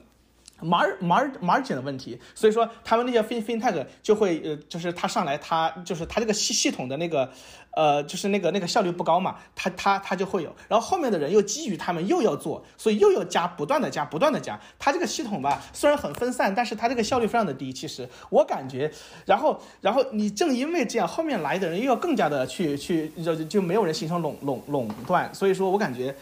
[0.61, 7.29] Mar mar margin 的问题，所以说他们那些 fin fintech 就会呃，就是他上来他就是他这个系系统的那个
[7.73, 17.73] 呃，就是那个那个效率不高嘛，他他他就会有，然后后面的人又基于他们又要做，所以又要加，不断的加，不断的加，他这个系统吧虽然很分散，但是他这个效率非常的低。
[17.73, 18.91] 其实我感觉，
[19.27, 26.15] 然后然后你正因为这样，后面来的人又要更加的去去就就没有人形成垄垄垄断，所以说我感觉。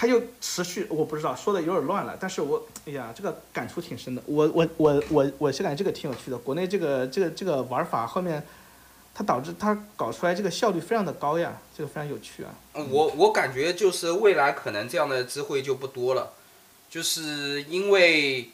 [0.00, 4.22] 它就持续，我不知道说的有点乱了，但是我哎呀，这个感触挺深的。
[4.24, 6.38] 我我我我我是感觉这个挺有趣的。
[6.38, 8.42] 国内这个这个这个玩法后面，
[9.14, 12.50] 它导致它搞出来这个效率非常的高呀，这个非常有趣啊。
[12.72, 16.32] 我我感觉就是未来可能这样的机会就不多了，
[16.88, 18.52] 就是因为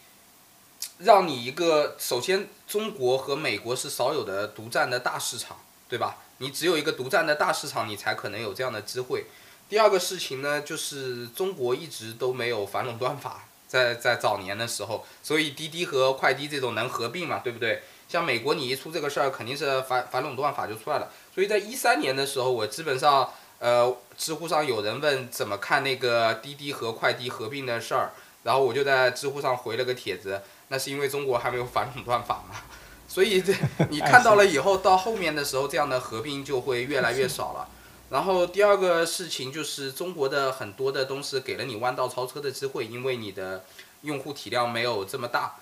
[0.99, 5.57] 让你一个首先中国和美国是少有的独占的大市场，
[5.89, 6.17] 对吧？
[6.39, 9.27] 你只有一个独占的大市场，你才可能有这样的机会。
[9.69, 17.83] 第二个事情呢，就是中国一直都没有反垄断法，在在早年的时候，所以滴滴和快滴这种能合并嘛，对不对？
[18.09, 21.11] 像美国你一出这个事儿，肯定是反反垄断法就出来了。
[21.35, 28.13] 所以在一三年的时候，我基本上，呃，知乎上有人问怎么看那个滴滴和快滴合并的事儿，
[28.45, 32.55] 然后我就在知乎上回了个帖子，那是因为中国还没有反垄断法嘛。
[33.09, 33.53] 所以这
[33.91, 37.69] 你看到了以后，到后面的时候，这样的合并就会越来越少了。
[38.09, 43.65] 然后第二个事情就是中国的很多的东西给了你弯道超车的机会，因为你的
[44.03, 45.57] 用户体量没有这么大，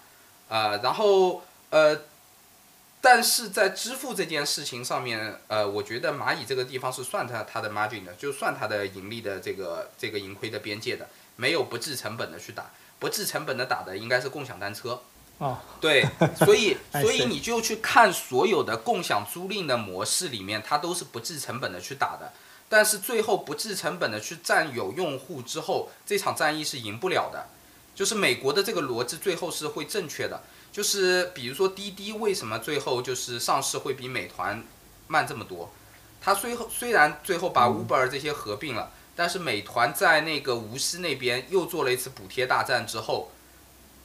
[0.49, 2.03] 啊，然后呃，
[3.01, 15.01] 但是在支付这件事情上面，呃，我觉得蚂蚁这个地方是算它它的 margin 的，就算它的盈利的这个这个盈亏的边界的，没有不计成本的去打，不计成本的打的应该是共享单车。
[15.39, 22.33] 哦，对，所以 所以你就去看所有的共享租赁的模式里面，它都是不计成本的去打的。
[22.69, 27.49] 但是最后不计成本的去占有用户之后，这场战役是赢不了的。
[27.95, 30.43] 就是美国的这个逻辑最后是会正确的。
[30.73, 34.65] 就是比如说滴滴为什么最后就是上市会比美团
[35.09, 35.71] 慢这么多？
[36.21, 43.31] 它虽后虽然最后把 Uber 这些合并了，但是美团在那个无锡那边又做了一次补贴大战之后。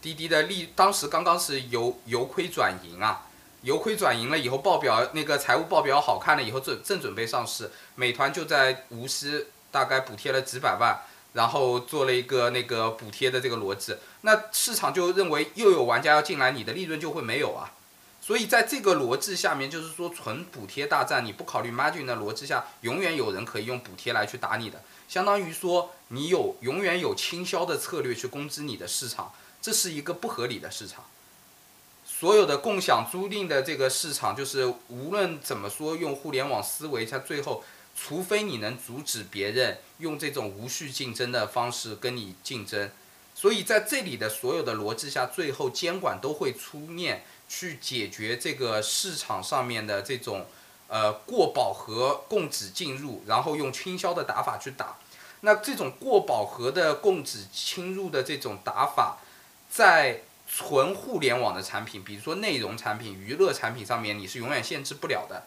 [0.01, 3.25] 滴滴的利当时刚刚是由由亏转盈啊，
[3.63, 10.97] 由亏转盈了以后，报表那个财务报表好看了以后，正正准备上市，美团就在无锡大概补贴了几百万，
[11.33, 17.73] 然后做了一个那个补贴的这个逻辑，那市场就认为又有玩家要进来，你的利润就会没有啊，
[18.21, 29.33] 所以在这个逻辑下面，就是说纯补贴大战，你不考虑 margin 的逻辑下，永远有人可以用补贴来去打你的，相当于说你有永远有倾销的策略去攻击你的市场。
[29.61, 31.05] 这是一个不合理的市场。
[32.05, 37.63] 所有的共享租赁的这个市场，就是无论怎么说，用互联网思维，它最后，
[37.95, 42.91] 除非你能阻止别人用这种无序竞争的方式跟你竞争，
[43.35, 50.47] 所以在这里的所有的逻辑下，最后监管都会出面去解决这个市场上面的这种
[50.87, 54.97] 呃过饱和供给进入，然后用倾销的打法去打。
[55.41, 59.19] 那这种过饱和的供给侵入的这种打法。
[59.69, 65.43] 在纯互联网的产品，比如说内容产品、娱乐产品上面，你是永远限制不了的。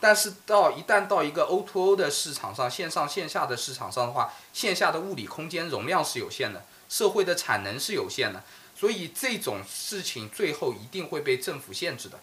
[0.00, 8.42] 但是到一旦到一个 O2O 的市场上，线上线下的市场上的话，线下的物理空间容量是有限的，社会的产能是有限的，
[8.76, 12.20] 所以这种事情最后一定会被政府限制的。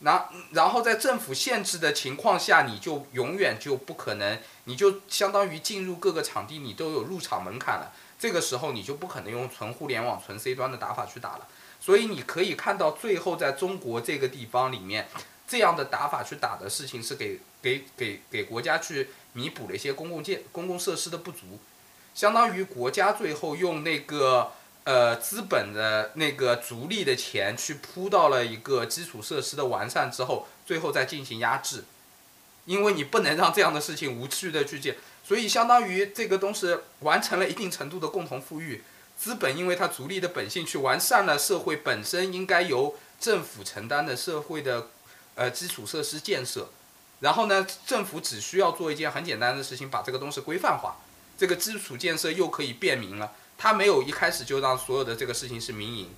[0.00, 7.92] 然然后在政府限制的情况下，你就永远就不可能，你就相当于进入各个场地，你都有入场门槛了。
[8.20, 11.48] 这个时候你就不可能用纯互联网、纯 C 端的打法去打了，
[11.80, 15.08] 所以你可以看到最后在中国这个地方里面，
[15.48, 21.58] 这样的打法去打的事情是给给给给国家去弥补了一些公共建公共设施的不足，
[22.14, 24.52] 相当于国家最后用那个
[24.84, 31.84] 呃资本的那个逐利的钱去铺到了一个基础设施的完善之后，最后再进行压制，
[32.66, 34.96] 因为你不能让这样的事情无序的去建。
[35.30, 38.82] 所以，相当于这个东西完成了一定程度的共同富裕，
[39.16, 44.88] 资本因为它逐利的本性去完善了社会本身应该由政府承担的社会的
[45.36, 46.70] 呃基础设施建设，
[47.20, 50.96] 然后呢，政府只需要做一件很简单的事情，把这个东西规范化，
[51.38, 53.30] 这个基础建设又可以便民了。
[53.56, 56.10] 他没有一开始就让所有的这个事情是民营，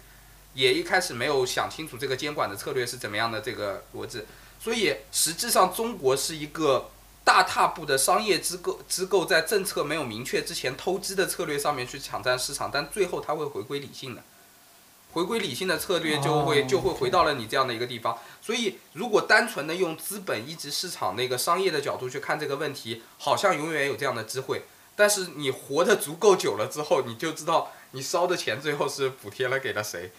[0.55, 4.23] 也一开始没有想清楚这个监管的策略是怎么样的这个逻辑，
[4.59, 6.89] 所以实际上中国是一个
[7.25, 14.23] 大踏步的商业机构机构在政策没有明确之前偷机的策略上面去抢占市场，但最后它会回归理性的。
[15.13, 24.63] 回归理性的策略就会哦就会回到了你这样的一个地方，所以如果单纯的用资本一级市场那个商业的角度去看这个问题，好像永远有这样的机会。
[24.97, 30.13] 但是你活得足够久了之后，你就知道你烧的钱最后是补贴了给了谁。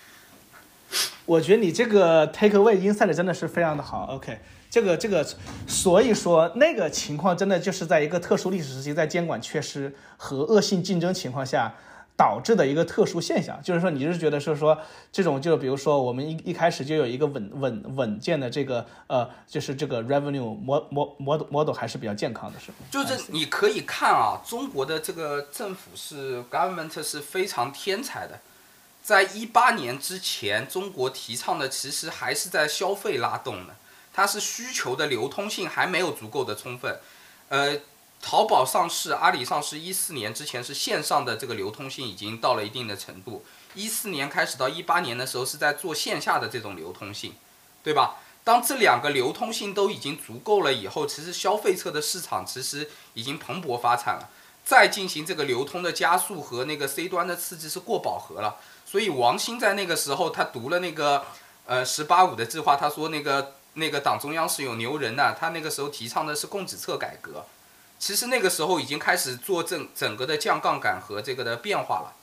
[1.25, 4.05] 我觉得你这个 take away insight 真的是非常的好。
[4.11, 4.39] OK，
[4.73, 5.23] 这个这个，
[5.67, 11.75] 所以说那个情况真的就是在一个特殊历史时期，在监管缺失和恶性竞争情况下。
[12.15, 14.77] 导致的一个特殊现象，就是说，你是觉得是说
[15.11, 22.77] 这种，就比如说我们一一开始就有一个稳稳稳健的这个呃，就是这个 revenue mod mod model model 还是比较健康的，是吗？
[22.91, 28.39] 就是你可以看啊，中国的这个政府是 government 是非常天才的，
[29.01, 33.73] 在一八年之前，中国提倡的其实还是在消费拉动的，
[34.13, 36.99] 它是需求的流通性还没有足够的充分，
[37.49, 37.79] 呃。
[38.25, 43.43] 淘宝上市，阿里上市，一四年之前是线上的这个流通性已经到了一定的程度，
[43.75, 47.33] 一四年开始到一八年的时候是在做线下的这种流通性，
[47.83, 48.15] 对吧？
[48.45, 54.29] 当这两个流通性都已经足够了以后，其实消费侧的市场其实已经蓬勃发展了，
[54.63, 58.55] 再进行这个流通的加速和那个 C 端的刺激是过饱和了。
[58.85, 61.25] 所以王兴在那个时候他读了那个
[61.65, 67.45] 呃“十八五”的计划，他说那个那个党中央是有牛人的，他那个时候提倡的是供给侧改革。
[67.99, 72.13] 其实那个时候已经开始做整整个的降杠杆和这个的变化了，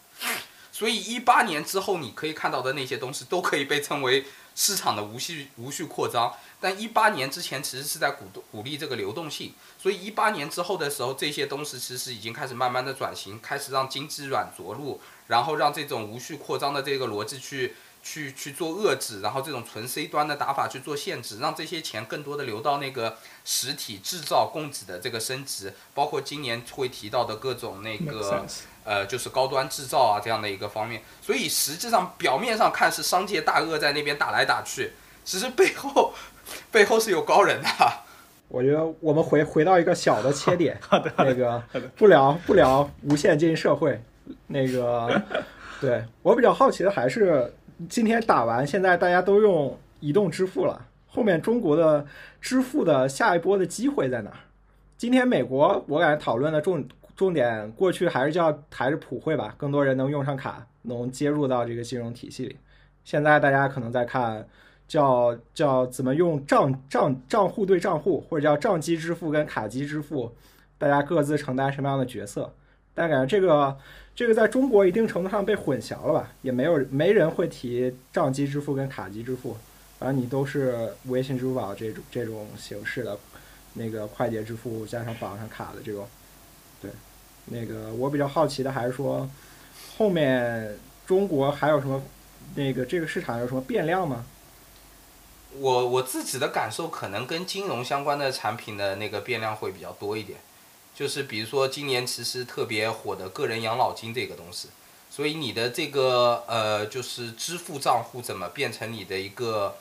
[0.71, 17.75] 所以一八年之后你可以看到的那些东西都可以被称为市场的无序无序扩张，但一八年之前其实是在鼓鼓励这个流动性，所以一八年之后的时候这些东西其实已经开始慢慢的转型，开始让经济软着陆，然后让这种无序扩张的这个逻辑去。
[18.03, 28.47] 去去做遏制，然后这种纯 C 端的打法去做限制，让这些钱更多的流到那个实体制造供给的这个升级，包括今年会提到的各种那个
[28.85, 31.03] 呃，就是高端制造啊这样的一个方面。
[31.21, 34.93] 所以实际上表面上看是商界大鳄在那边打来打去，
[35.25, 36.15] 其实背后
[36.73, 37.69] 背后是有高人的。
[38.49, 41.63] 我觉得我们回回到一个小的切点，好的，那个
[41.97, 44.03] 不聊不聊无现金社会，
[44.47, 45.23] 那个
[45.81, 47.55] 对我比较好奇的还是。
[47.89, 50.87] 今天打完，现在大家都用移动支付了。
[51.07, 52.07] 后面中国的
[52.41, 54.31] 支付的下一波的机会在哪？
[54.99, 62.57] 今天美国我感觉讨论的重重点，过去还是叫还是普惠吧，更多人能用上卡，能接入到这个金融体系里。
[63.03, 64.47] 现在大家可能在看
[64.87, 70.31] 叫叫怎么用账账账户对账户，或者叫账机支付跟卡机支付，
[70.77, 72.53] 大家各自承担什么样的角色？
[72.95, 73.79] 但感觉这个。
[74.21, 76.31] 这个在中国一定程度上被混淆了吧？
[76.43, 79.57] 也没有没人会提账机支付跟卡机支付，
[79.99, 83.19] 反正你都是微信、支付宝这种这种形式的，
[83.73, 86.07] 那个快捷支付加上绑上卡的这种。
[86.83, 86.91] 对，
[87.47, 89.27] 那个我比较好奇的还是说，
[89.97, 92.03] 后面中国还有什么
[92.57, 94.27] 那个这个市场有什么变量吗？
[95.59, 100.39] 我我自己的感受可能跟金融相关的产品的那个变量会比较多一点。
[101.01, 104.69] 就是比如说今年其实特别火的个人养老金这个东西，
[105.09, 109.77] 所以你的这个呃就是支付账户怎么变成你的一个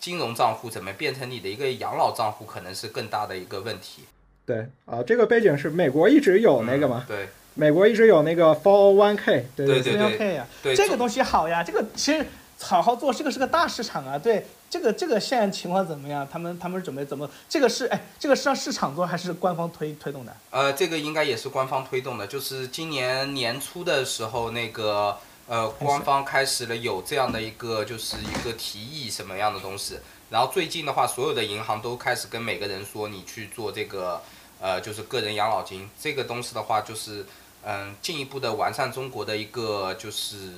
[0.00, 4.04] 金融账户，怎么变成你的一个养老账户，可能是更大的一个问题。
[4.46, 12.26] 对啊，这个背景是美国一直有那个嘛，对，美国一直有那个 Four One K，对对对对这个东西好呀，这个其实
[12.64, 14.46] 好好做，这个是个大市场啊，对。
[14.70, 16.26] 这个这个现在情况怎么样？
[16.28, 17.30] 他们他们准备怎么？
[17.48, 20.36] 这个是哎，这个是让市场做还是官方推推动的？
[20.50, 22.26] 呃，这个应该也是官方推动的。
[22.26, 30.00] 就是今年年初的时候，那个呃，官方开始了有这样的一个就是一个提议什么样的东西。
[30.30, 34.20] 然后最近的话，所有的银行都开始跟每个人说，你去做这个
[34.60, 37.24] 呃，就是个人养老金这个东西的话，就是
[37.62, 40.50] 嗯，进一步的完善中国的一个就是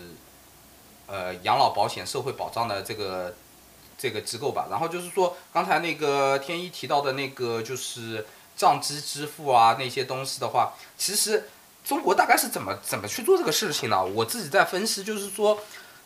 [1.07, 3.35] 呃养老保险社会保障的这个。
[3.99, 11.49] 这个机构吧，然后就是说，刚才那个天一提到的那个就是账基支付啊那些东西的话，其实
[11.83, 14.05] 中国大概是怎么怎么去做这个事情呢？
[14.05, 15.59] 我自己在分析，就是说，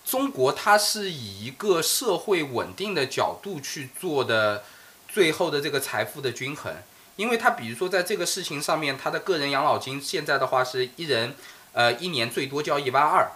[0.06, 4.62] 中国它是以一个社会稳定的角度去做的
[5.08, 6.72] 最后的这个财富的均衡，
[7.16, 11.34] 因为它比如说在这个事情上面，他的个人养老金现在的话是一人
[11.72, 13.28] 呃一年最多交一万二。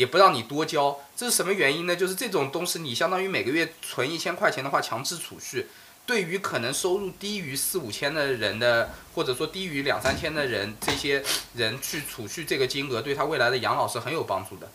[0.00, 1.94] 也不让你多交，这是什么原因呢？
[1.94, 5.66] 就是这种东西，你相当于每个月存一千块钱的话，强制储蓄，
[6.06, 11.22] 对于可能收入低于四五千的人的，或者说低于两三千的人，这些
[11.54, 14.70] 人去储蓄这个金额，对他未来的养老是很有帮助的。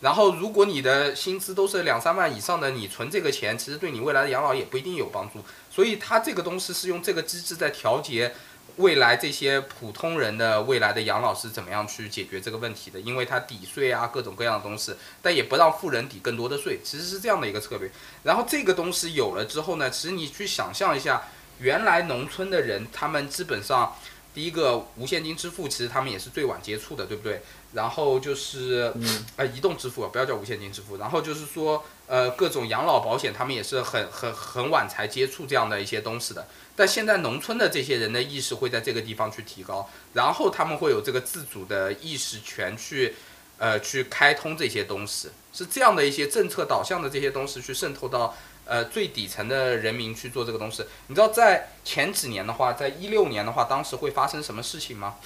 [0.00, 5.44] 然后如果你的薪资都是两三万以上的，你存这个钱，其实对你未来的养老也不一定有帮助。
[5.70, 8.34] 所以他这个东西是用这个机制在调节
[8.76, 17.90] 未来这些普通人的未来的养老是怎么样去解决这个问题的，因为它抵税啊各种各样的东西，但也不让富人抵更多的税，其实是这样的一个策略。
[18.22, 21.22] 然后这个东西有了之后呢，其实你去想象一下，
[21.58, 23.94] 原来农村的人他们基本上。
[24.34, 27.42] 第一个无现金支付，其实他们也是最晚接触的，对不对？
[27.74, 28.90] 然后就是，
[29.36, 30.96] 呃，移动支付不要叫无现金支付。
[30.96, 36.46] 然后就是说，呃，各种养老保险，他们也是很很很晚才接触这样的一些东西的。
[36.76, 43.14] 但现在农村的这些人的意识会在这个地方去提高，然后他们会有这个自主的意识权去，
[43.56, 48.36] 呃，去开通这些东西，是这样的一些政策导向的这些东西去渗透到。
[48.64, 55.16] 呃，最底层的人民去做这个东西，你知道在前几年的话，在一六年的话，当时会发生什么事情吗？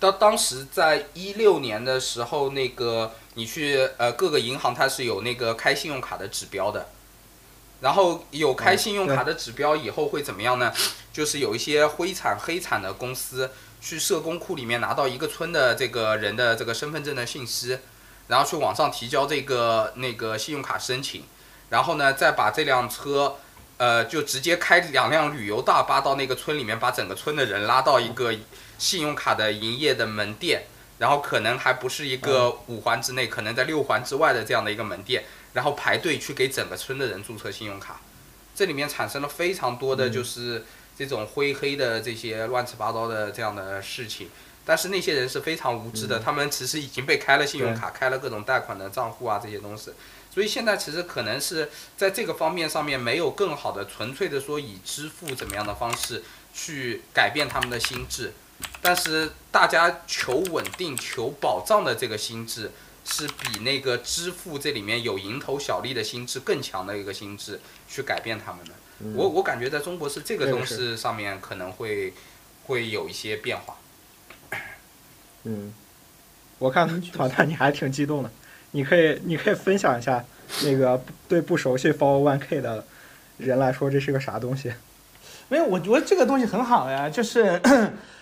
[0.00, 6.88] 当当时在一六年的时候，那个你去呃各个银行，它是有那个开信用卡的指标的，
[7.82, 10.72] 然后有开信用卡的指标以后会怎么样呢？
[11.12, 17.78] 就是有一些灰产黑产的公司去社工库里面拿到一个村的这个人的这个身份证的信息，
[18.28, 21.24] 然后去网上提交这个那个信用卡申请。
[21.68, 23.36] 然后呢，再把这辆车，
[23.76, 28.34] 呃，就直接开两辆旅游大巴到那个村里面，把整个村的人拉到一个
[28.80, 30.62] 信用卡的营业的门店，
[30.98, 35.22] 然后可能还不是一个五环之内，可能在六环之外的这样的一个门店，
[35.52, 38.00] 然后排队去给整个村的人注册信用卡，
[38.54, 40.64] 这里面产生了非常多的就是
[40.98, 44.30] 这种灰黑的这些乱七八糟的这样的事情，
[44.64, 49.92] 但是那些人是非常无知的，他们其实已经被开了信用卡，开了各种贷款的账户啊这些东西。
[50.32, 56.22] 所以现在其实可能是在这个方面上面没有更好的纯粹的说以支付怎么样的方式
[56.54, 58.32] 去改变他们的心智，
[58.82, 62.70] 但是大家求稳定、求保障的这个心智
[63.04, 68.72] 是比那个支付这里面有蝇头小利的心智更强的一个心智去改变他们的。
[69.14, 72.12] 我我感觉在中国是这个东西上面可能会
[72.66, 73.76] 会有一些变化。
[75.44, 75.72] 嗯，
[76.58, 78.30] 我看团团你还挺激动的。
[78.72, 80.24] 你可以，你可以分享一下，
[80.62, 82.86] 那个对不熟悉 Follow One K 的
[83.38, 84.72] 人来说，这是个啥东西？
[85.48, 87.60] 没有，我觉得这个东西很好呀，就是，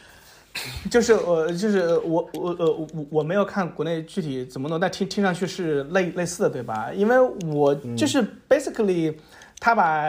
[0.90, 6.90] 就是我，就是我，我，呃，我我没有看国内具体怎么弄，但听听上去是类类似的，对吧？
[6.92, 7.18] 因为
[7.52, 9.14] 我就是 basically。
[9.60, 10.04] 他把，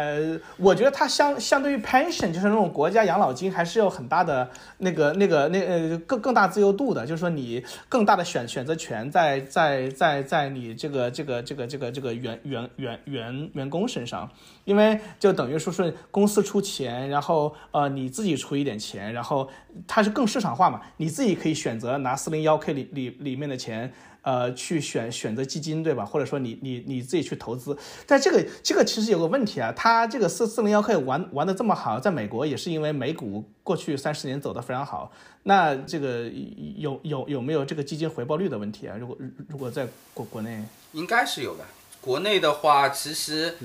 [0.58, 4.48] 我觉得他相相对于 pension，就是那种国家养老金，还是有很大的
[4.78, 14.30] 那个那个那呃更更大自由度的，就是说你更大的选选择权在在在在你这个这个这个这个这个员员员员员工身上，
[14.66, 19.50] 因为就等于说是公司出钱，然后呃你自己出一点钱，然后
[19.88, 23.92] 它是更市场化嘛，你自己可以选择拿四零幺 k 里里里面的钱。
[24.30, 26.06] 呃，去选选择基金，对吧？
[26.06, 27.76] 或者说你你你自己去投资，
[28.06, 35.12] 但这个这个其实有个问题啊，它这个四四零幺可以玩玩的这么好，在美国也是因为美股过去三十年走的非常好。
[35.44, 36.30] 那这个
[36.78, 38.96] 有有有没有这个基金回报率的问题啊？
[39.00, 39.18] 如果
[39.48, 40.64] 如果在国国内，
[40.94, 41.64] 应该是有的。
[42.00, 43.56] 国内的话，其实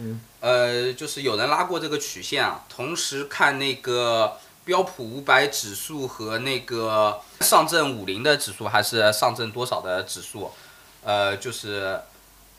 [0.40, 4.38] 呃，就是有人拉过这个曲线啊，同时看那个。
[4.64, 10.50] 标普五百指数和那个上证五零的指数，还是上证多少的指数？
[11.02, 12.00] 呃，就是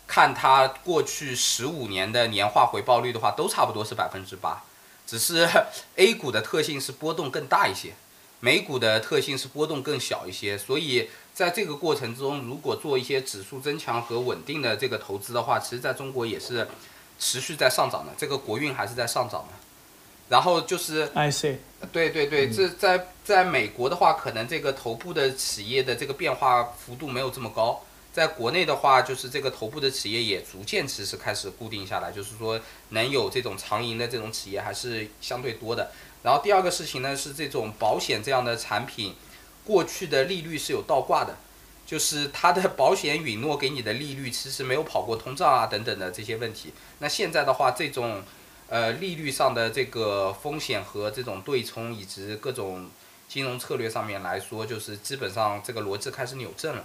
[0.06, 4.64] 看它过去十五年的年化回报率的话，都差不多是百分之八。
[5.08, 5.47] 只是
[5.97, 7.95] A 股的特性是波动更大一些，
[8.39, 10.58] 美股的特性是波动更小一些。
[10.58, 16.68] 所以在这个过程中，如果做一些指数增强和稳定的这个投资的话，其实在中国也是
[17.20, 18.14] 持续在上涨的。
[18.16, 19.64] 这个国运还是在上涨的。
[20.28, 21.58] 然后就是，I see，
[21.92, 27.84] 对对对，这在在美国的话，可能这个头部的企业的这个变化幅度没有这么高。
[28.12, 32.60] 在国内的话，就是这个头部的企业也逐渐其实开始固定下来，就是说
[32.90, 35.92] 能有这种长盈的这种企业还是相对多的。
[36.24, 39.14] 然后第二个事情呢是这种保险这样的产品，
[39.64, 41.38] 过去的利率是有倒挂的，
[41.86, 46.74] 就是它的保险允诺给你的利率其实没有跑过通胀啊等等的这些问题。
[46.98, 48.24] 那现在的话，这种。
[48.68, 52.88] 呃，利率上的这个风险和这种对冲，以及各种
[53.28, 56.84] 金融策略上面来说，就是基本上这个逻辑开始扭正了。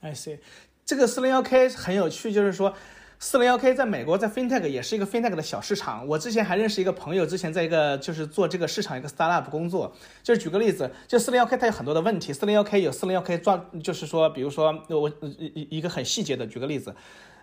[0.00, 0.38] I see，
[0.84, 2.74] 这个四零幺 K 很有趣，就是说
[3.18, 6.06] 四零幺 K 在美国在 FinTech 也是一个 FinTech 的小市场。
[6.06, 9.96] 我之前还认识一个朋友，之前在一个就是做这个市场一个 Startup 工作。
[10.22, 12.34] 就是举个例子，就四零幺 K 它有很多的问题。
[12.34, 16.94] 四零幺 K 有四零幺 K 抓，就是说，比如说我一一个很细节的举个例子，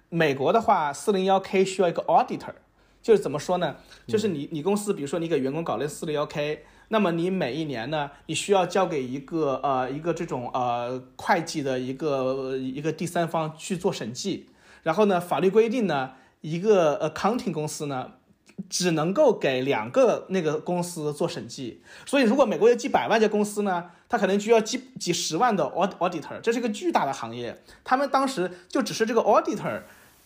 [0.09, 2.53] 美国的话，四零幺 K 需要一个 Auditor。
[3.01, 3.75] 就是怎么说呢？
[4.07, 14.49] 就是你你公司比如说你给员工搞了四六幺 K，那么你每一年呢，你需要交给一个呃一个这种呃会计的一个一个第三方去做审计，
[14.83, 18.13] 然后呢，法律规定呢，一个 accounting 公司呢。
[18.69, 27.59] 只能够给两个那个公司做审计，所以如果美国有几百万家公司呢，它可能就要几几十万的 aud auditor，这是一个巨大的行业。
[27.83, 29.81] 他们当时就只是这个 auditor，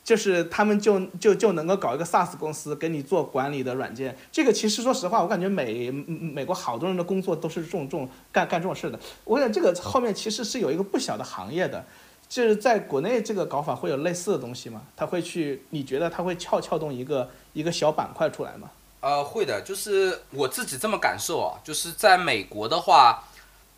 [0.06, 4.16] 就是他们就就就能够搞一个 SaaS 公司给你做管理的软件。
[4.32, 8.98] 这个其实说实话，我感觉美美国好多人的工作都是这种这种干干这种事的。
[9.26, 11.84] 我想这个后面其实是有一个不小的行业的。
[12.28, 14.82] 就是在国内这个搞法会有类似的东西吗？
[14.96, 15.64] 他会去？
[15.70, 18.72] 你觉得他会撬撬动一个一个小板块出来吗？
[19.02, 21.62] 呃，会的，就是我自己这么感受啊。
[21.64, 23.24] 就是在美国的话，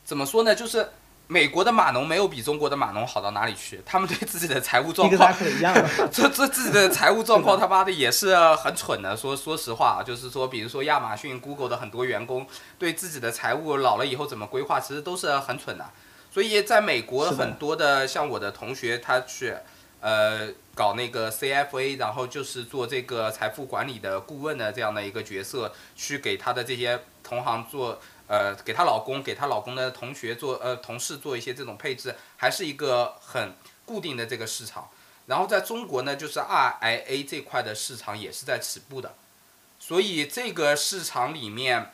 [0.05, 0.55] 怎么说呢？
[0.55, 0.87] 就是
[1.27, 3.81] 美国的码农没有比中国的码农好到哪里去。
[3.85, 5.75] 他们对自己的财务状况 一样，
[6.11, 9.15] 这这自己的财务状况 他妈的也是很蠢的。
[9.15, 12.47] 说说实话啊，就是说，比如说亚马逊、Google 的很多员工
[12.79, 15.85] 对自己的财务老了以后怎么规划，其实都是很蠢的。
[16.31, 19.55] 所以，在美国很多的像我的同学，他去，
[19.99, 33.55] 呃，搞那个 CFA，然后就是做这个财富管理的顾问的这样的一个角色，去给他的这些同行做，呃，给她老公、给她老公的同学做，呃，同事做一些这种配置，还是一个很
[33.85, 34.89] 固定的这个市场。
[35.25, 39.15] 然后在中国呢，就是 RIA 这块的市场也是在起步的，
[39.79, 41.91] 所以这个市场里面。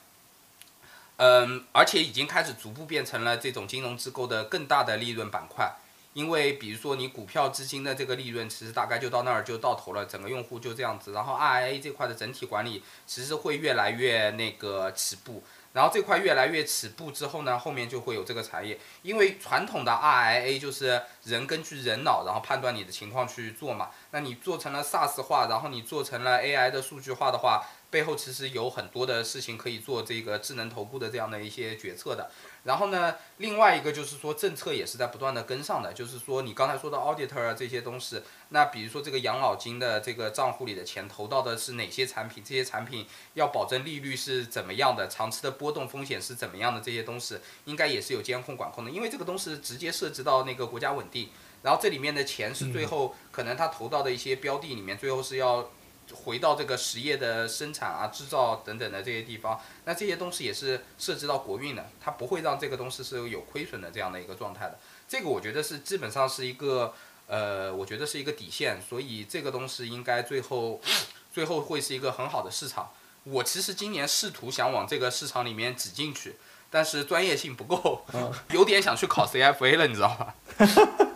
[1.18, 5.72] 嗯，而且已经开始逐步变成了这种金融机构的更大的利润板块，
[6.14, 11.14] 因为比如说你股票基金的这个利润，其实大概就到那儿就到头了，整个用户就这样子。
[11.14, 15.44] 然后 RIA 这块的整体管理其实会越来越那个起步，
[15.74, 23.90] 然后这块越来越起步之后呢，后面就会有这个产业，因为传统的 RIA 就是人根据人脑，然后判断你的情况去做嘛。
[24.12, 27.66] 那你做成了 SaaS 化，然后你做成了 AI 的数据化的话。
[27.94, 32.32] 背后其实有很多的事情可以做这个智能头部的这样的一些决策的。
[32.64, 35.94] 然后呢，另外一个就是说政策也是在不断的跟上的。
[35.94, 38.20] 就是说你刚才说的 auditor 啊这些东西，
[38.50, 42.44] 那比如说这个养老金的这个账户里的钱投到的是哪些产品？
[42.44, 45.08] 这些产品要保证利率是怎么样的？
[45.08, 46.82] 长期的波动风险是怎么样的？
[46.82, 51.30] 这些东西应该也是有监控管控的，因为这个东西直接涉及到那个国家稳定。
[51.62, 55.70] 然后这里面的钱是最后可能他投到的一些标的里面，最后是要。
[56.14, 64.78] 回到这个实业的生产啊、制造等等的这些地方，那这些东西也是涉及到国运的，它不会让这个东西是有亏损的这样的一个状态的。
[65.08, 66.94] 这个我觉得是基本上是一个，
[67.28, 70.82] 呃，我觉得是一个底线，所以这个东西应该最后，
[71.32, 72.92] 最后会是一个很好的市场。
[73.24, 76.36] 我其实今年试图想往这个市场里面挤进去，
[76.70, 78.06] 但是专业性不够，
[78.52, 80.36] 有点想去考 CFA 了，你知道吧？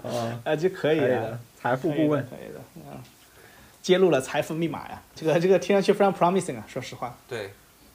[0.03, 2.66] 哦， 啊，就可以的，财富顾问，可以的，嗯。
[3.87, 7.15] 揭露了财富密码呀，这个这个听上去非常 promising 啊，说实话。
[7.25, 7.51] 对，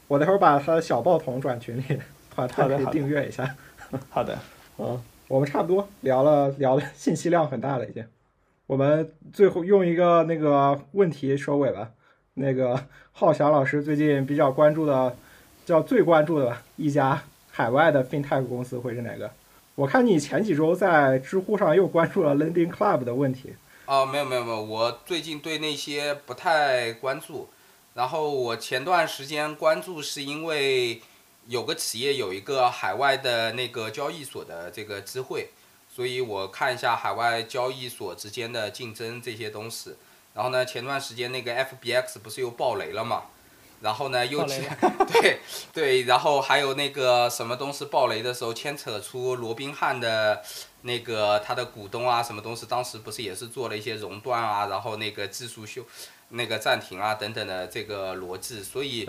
[0.08, 1.84] 我待会儿把他的小报童转群里，
[2.34, 3.54] 把他可以订阅一下。
[4.08, 4.38] 好的，
[4.78, 8.02] 嗯，我们差不多聊了聊的信息量很大了已经，
[8.66, 11.90] 我们最后用一个那个问题收尾吧。
[12.32, 15.14] 那个浩翔老师最近比较关注的，
[15.66, 19.30] 叫最关注的吧，一家海外的 fintech 公司会是哪个？
[19.74, 23.52] 我看你前几周在知乎上又关注了 Lending Club 的问题。
[23.84, 27.48] 哦，没有没有没有，我最近对那些不太关注。
[27.94, 31.02] 然后我前段时间关注是因为
[31.48, 35.50] 有个企业有一个海外的那个交易所的这个机会，
[35.94, 39.96] 所以我看一下海外交易所之间的竞争这些东西。
[40.32, 43.24] 然后呢，前段时间那个 FBX 不是又爆雷了嘛？
[43.82, 45.40] 然后呢， 又 对
[45.72, 50.40] 对，然后还有那个什么东西爆雷的时候，牵扯出罗宾汉的
[50.82, 55.84] 那个他的股东啊，什么东西，当时不是也是做了一些熔断啊，然后那个技术修
[56.30, 59.08] 那个暂停啊等等的这个逻辑，所以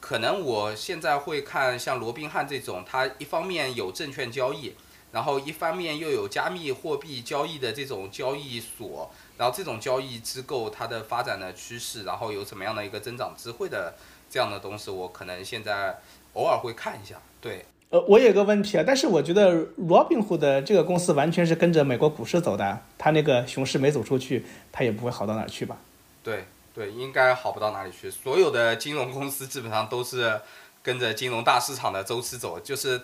[0.00, 4.74] 可能我现在会看像罗宾汉这种，它一方面有证券交易，
[5.12, 9.10] 然后一方面又有加密货币交易的这种交易所。
[9.38, 13.94] 然后这种交易机构它的发展的趋势，然后有什么样的一个增长机会的
[14.30, 15.98] 这样的东西，我可能现在
[16.32, 17.16] 偶尔会看一下。
[17.40, 25.76] 对，呃，我有个问题啊，但是我觉得 Robinhood 这个公司完全是跟着美国股市走的，它那个熊市没走出去，它也不会好到哪儿去吧？
[26.22, 28.10] 对对，应该好不到哪里去。
[28.10, 30.40] 所有的金融公司基本上都是
[30.82, 33.02] 跟着金融大市场的周期走，就是。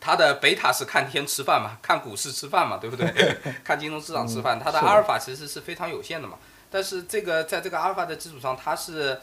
[0.00, 3.06] 它的贝塔是看天吃饭嘛，看股市吃饭嘛，对不对？
[3.62, 6.38] 看金融市场吃饭，它的阿尔法其实是非常有限的嘛。
[6.70, 9.20] 但是这个在这个阿尔法的基础上，它是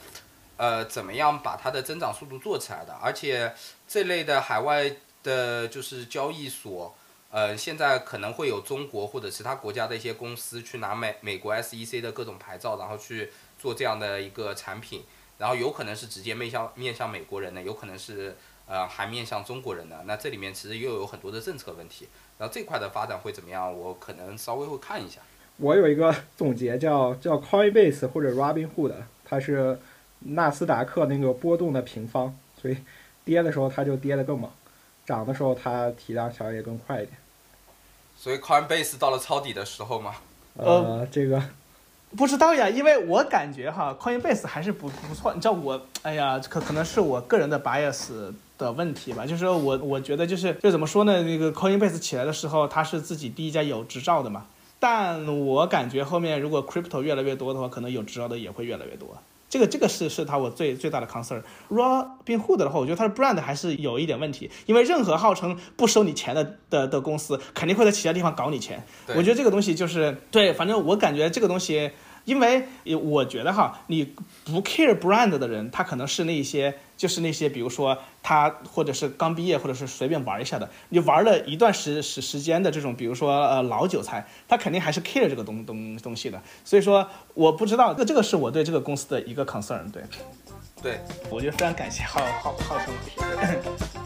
[0.57, 2.93] 呃怎么样把它的增长速度做起来的？
[3.01, 3.51] 而且
[3.87, 4.91] 这类的海外
[5.23, 6.95] 的就是交易所，
[7.31, 15.03] 呃，现在可能会有中国或者其他国家的一些公司去拿美美国 SEC 的各种牌照，然后去做这样的一个产品，
[15.37, 18.37] 然后有可能是直接面向面向美国人的，有可能是
[18.67, 20.03] 呃还面向中国人的。
[20.05, 22.07] 那这里面其实又有很多的政策问题，
[22.37, 23.75] 然后这块的发展会怎么样？
[23.77, 25.21] 我可能稍微会看一下。
[25.57, 28.93] 我有一个总结叫叫 Coinbase 或者 Robinhood，
[29.25, 29.79] 它是
[30.19, 32.77] 纳斯达克那个波动的平方，所以
[33.25, 34.51] 跌的时候它就跌得更猛，
[35.05, 37.17] 涨的时候它体量小也更快一点。
[38.15, 40.15] 所以 Coinbase 到了抄底的时候吗，
[40.55, 41.41] 呃，这个
[42.15, 45.33] 不知道呀，因为我感觉哈，Coinbase 还是不不错。
[45.33, 54.45] 你知道我，哎呀，可可能是我个人的 bias 的问题吧，就是说我我觉得就是就怎么说呢，那个 Coinbase 起来的时候，它是自己第一家有执照的嘛。
[54.79, 59.17] 但我感觉后面如果 crypto 越来越多的话，可能有执照的也会越来越多。
[59.49, 61.41] 这个这个是是他我最最大的 concern。
[61.69, 68.85] Robinhood 的话，我觉得它的 brand 还是有一点问题，因为任何号称不收你钱的的的公司，肯定会在其他地方搞你钱。
[69.15, 71.91] 我觉得这个东西就是对，反正我感觉这个东西，
[72.27, 72.67] 因为
[73.01, 74.13] 我觉得哈，你
[74.43, 86.41] 不 care brand 的人，他可能是那些就是那些，比如说他或者是刚毕业，或者是随便玩一下的，你玩了一段时时时间的这种，比如说呃老韭菜，他肯定还是 care 这个东东东西的。
[86.65, 89.89] 所以说，我不知道，这这个是我对这个公司的一个 concern。
[89.89, 90.03] 对，
[90.83, 90.99] 对，
[91.29, 92.93] 我就非常感谢浩浩浩生
[93.37, 93.57] 老师。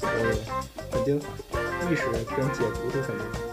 [0.01, 0.11] 呃
[0.91, 1.28] 很精彩，
[1.89, 2.03] 历史
[2.38, 3.51] 跟解读都很精彩。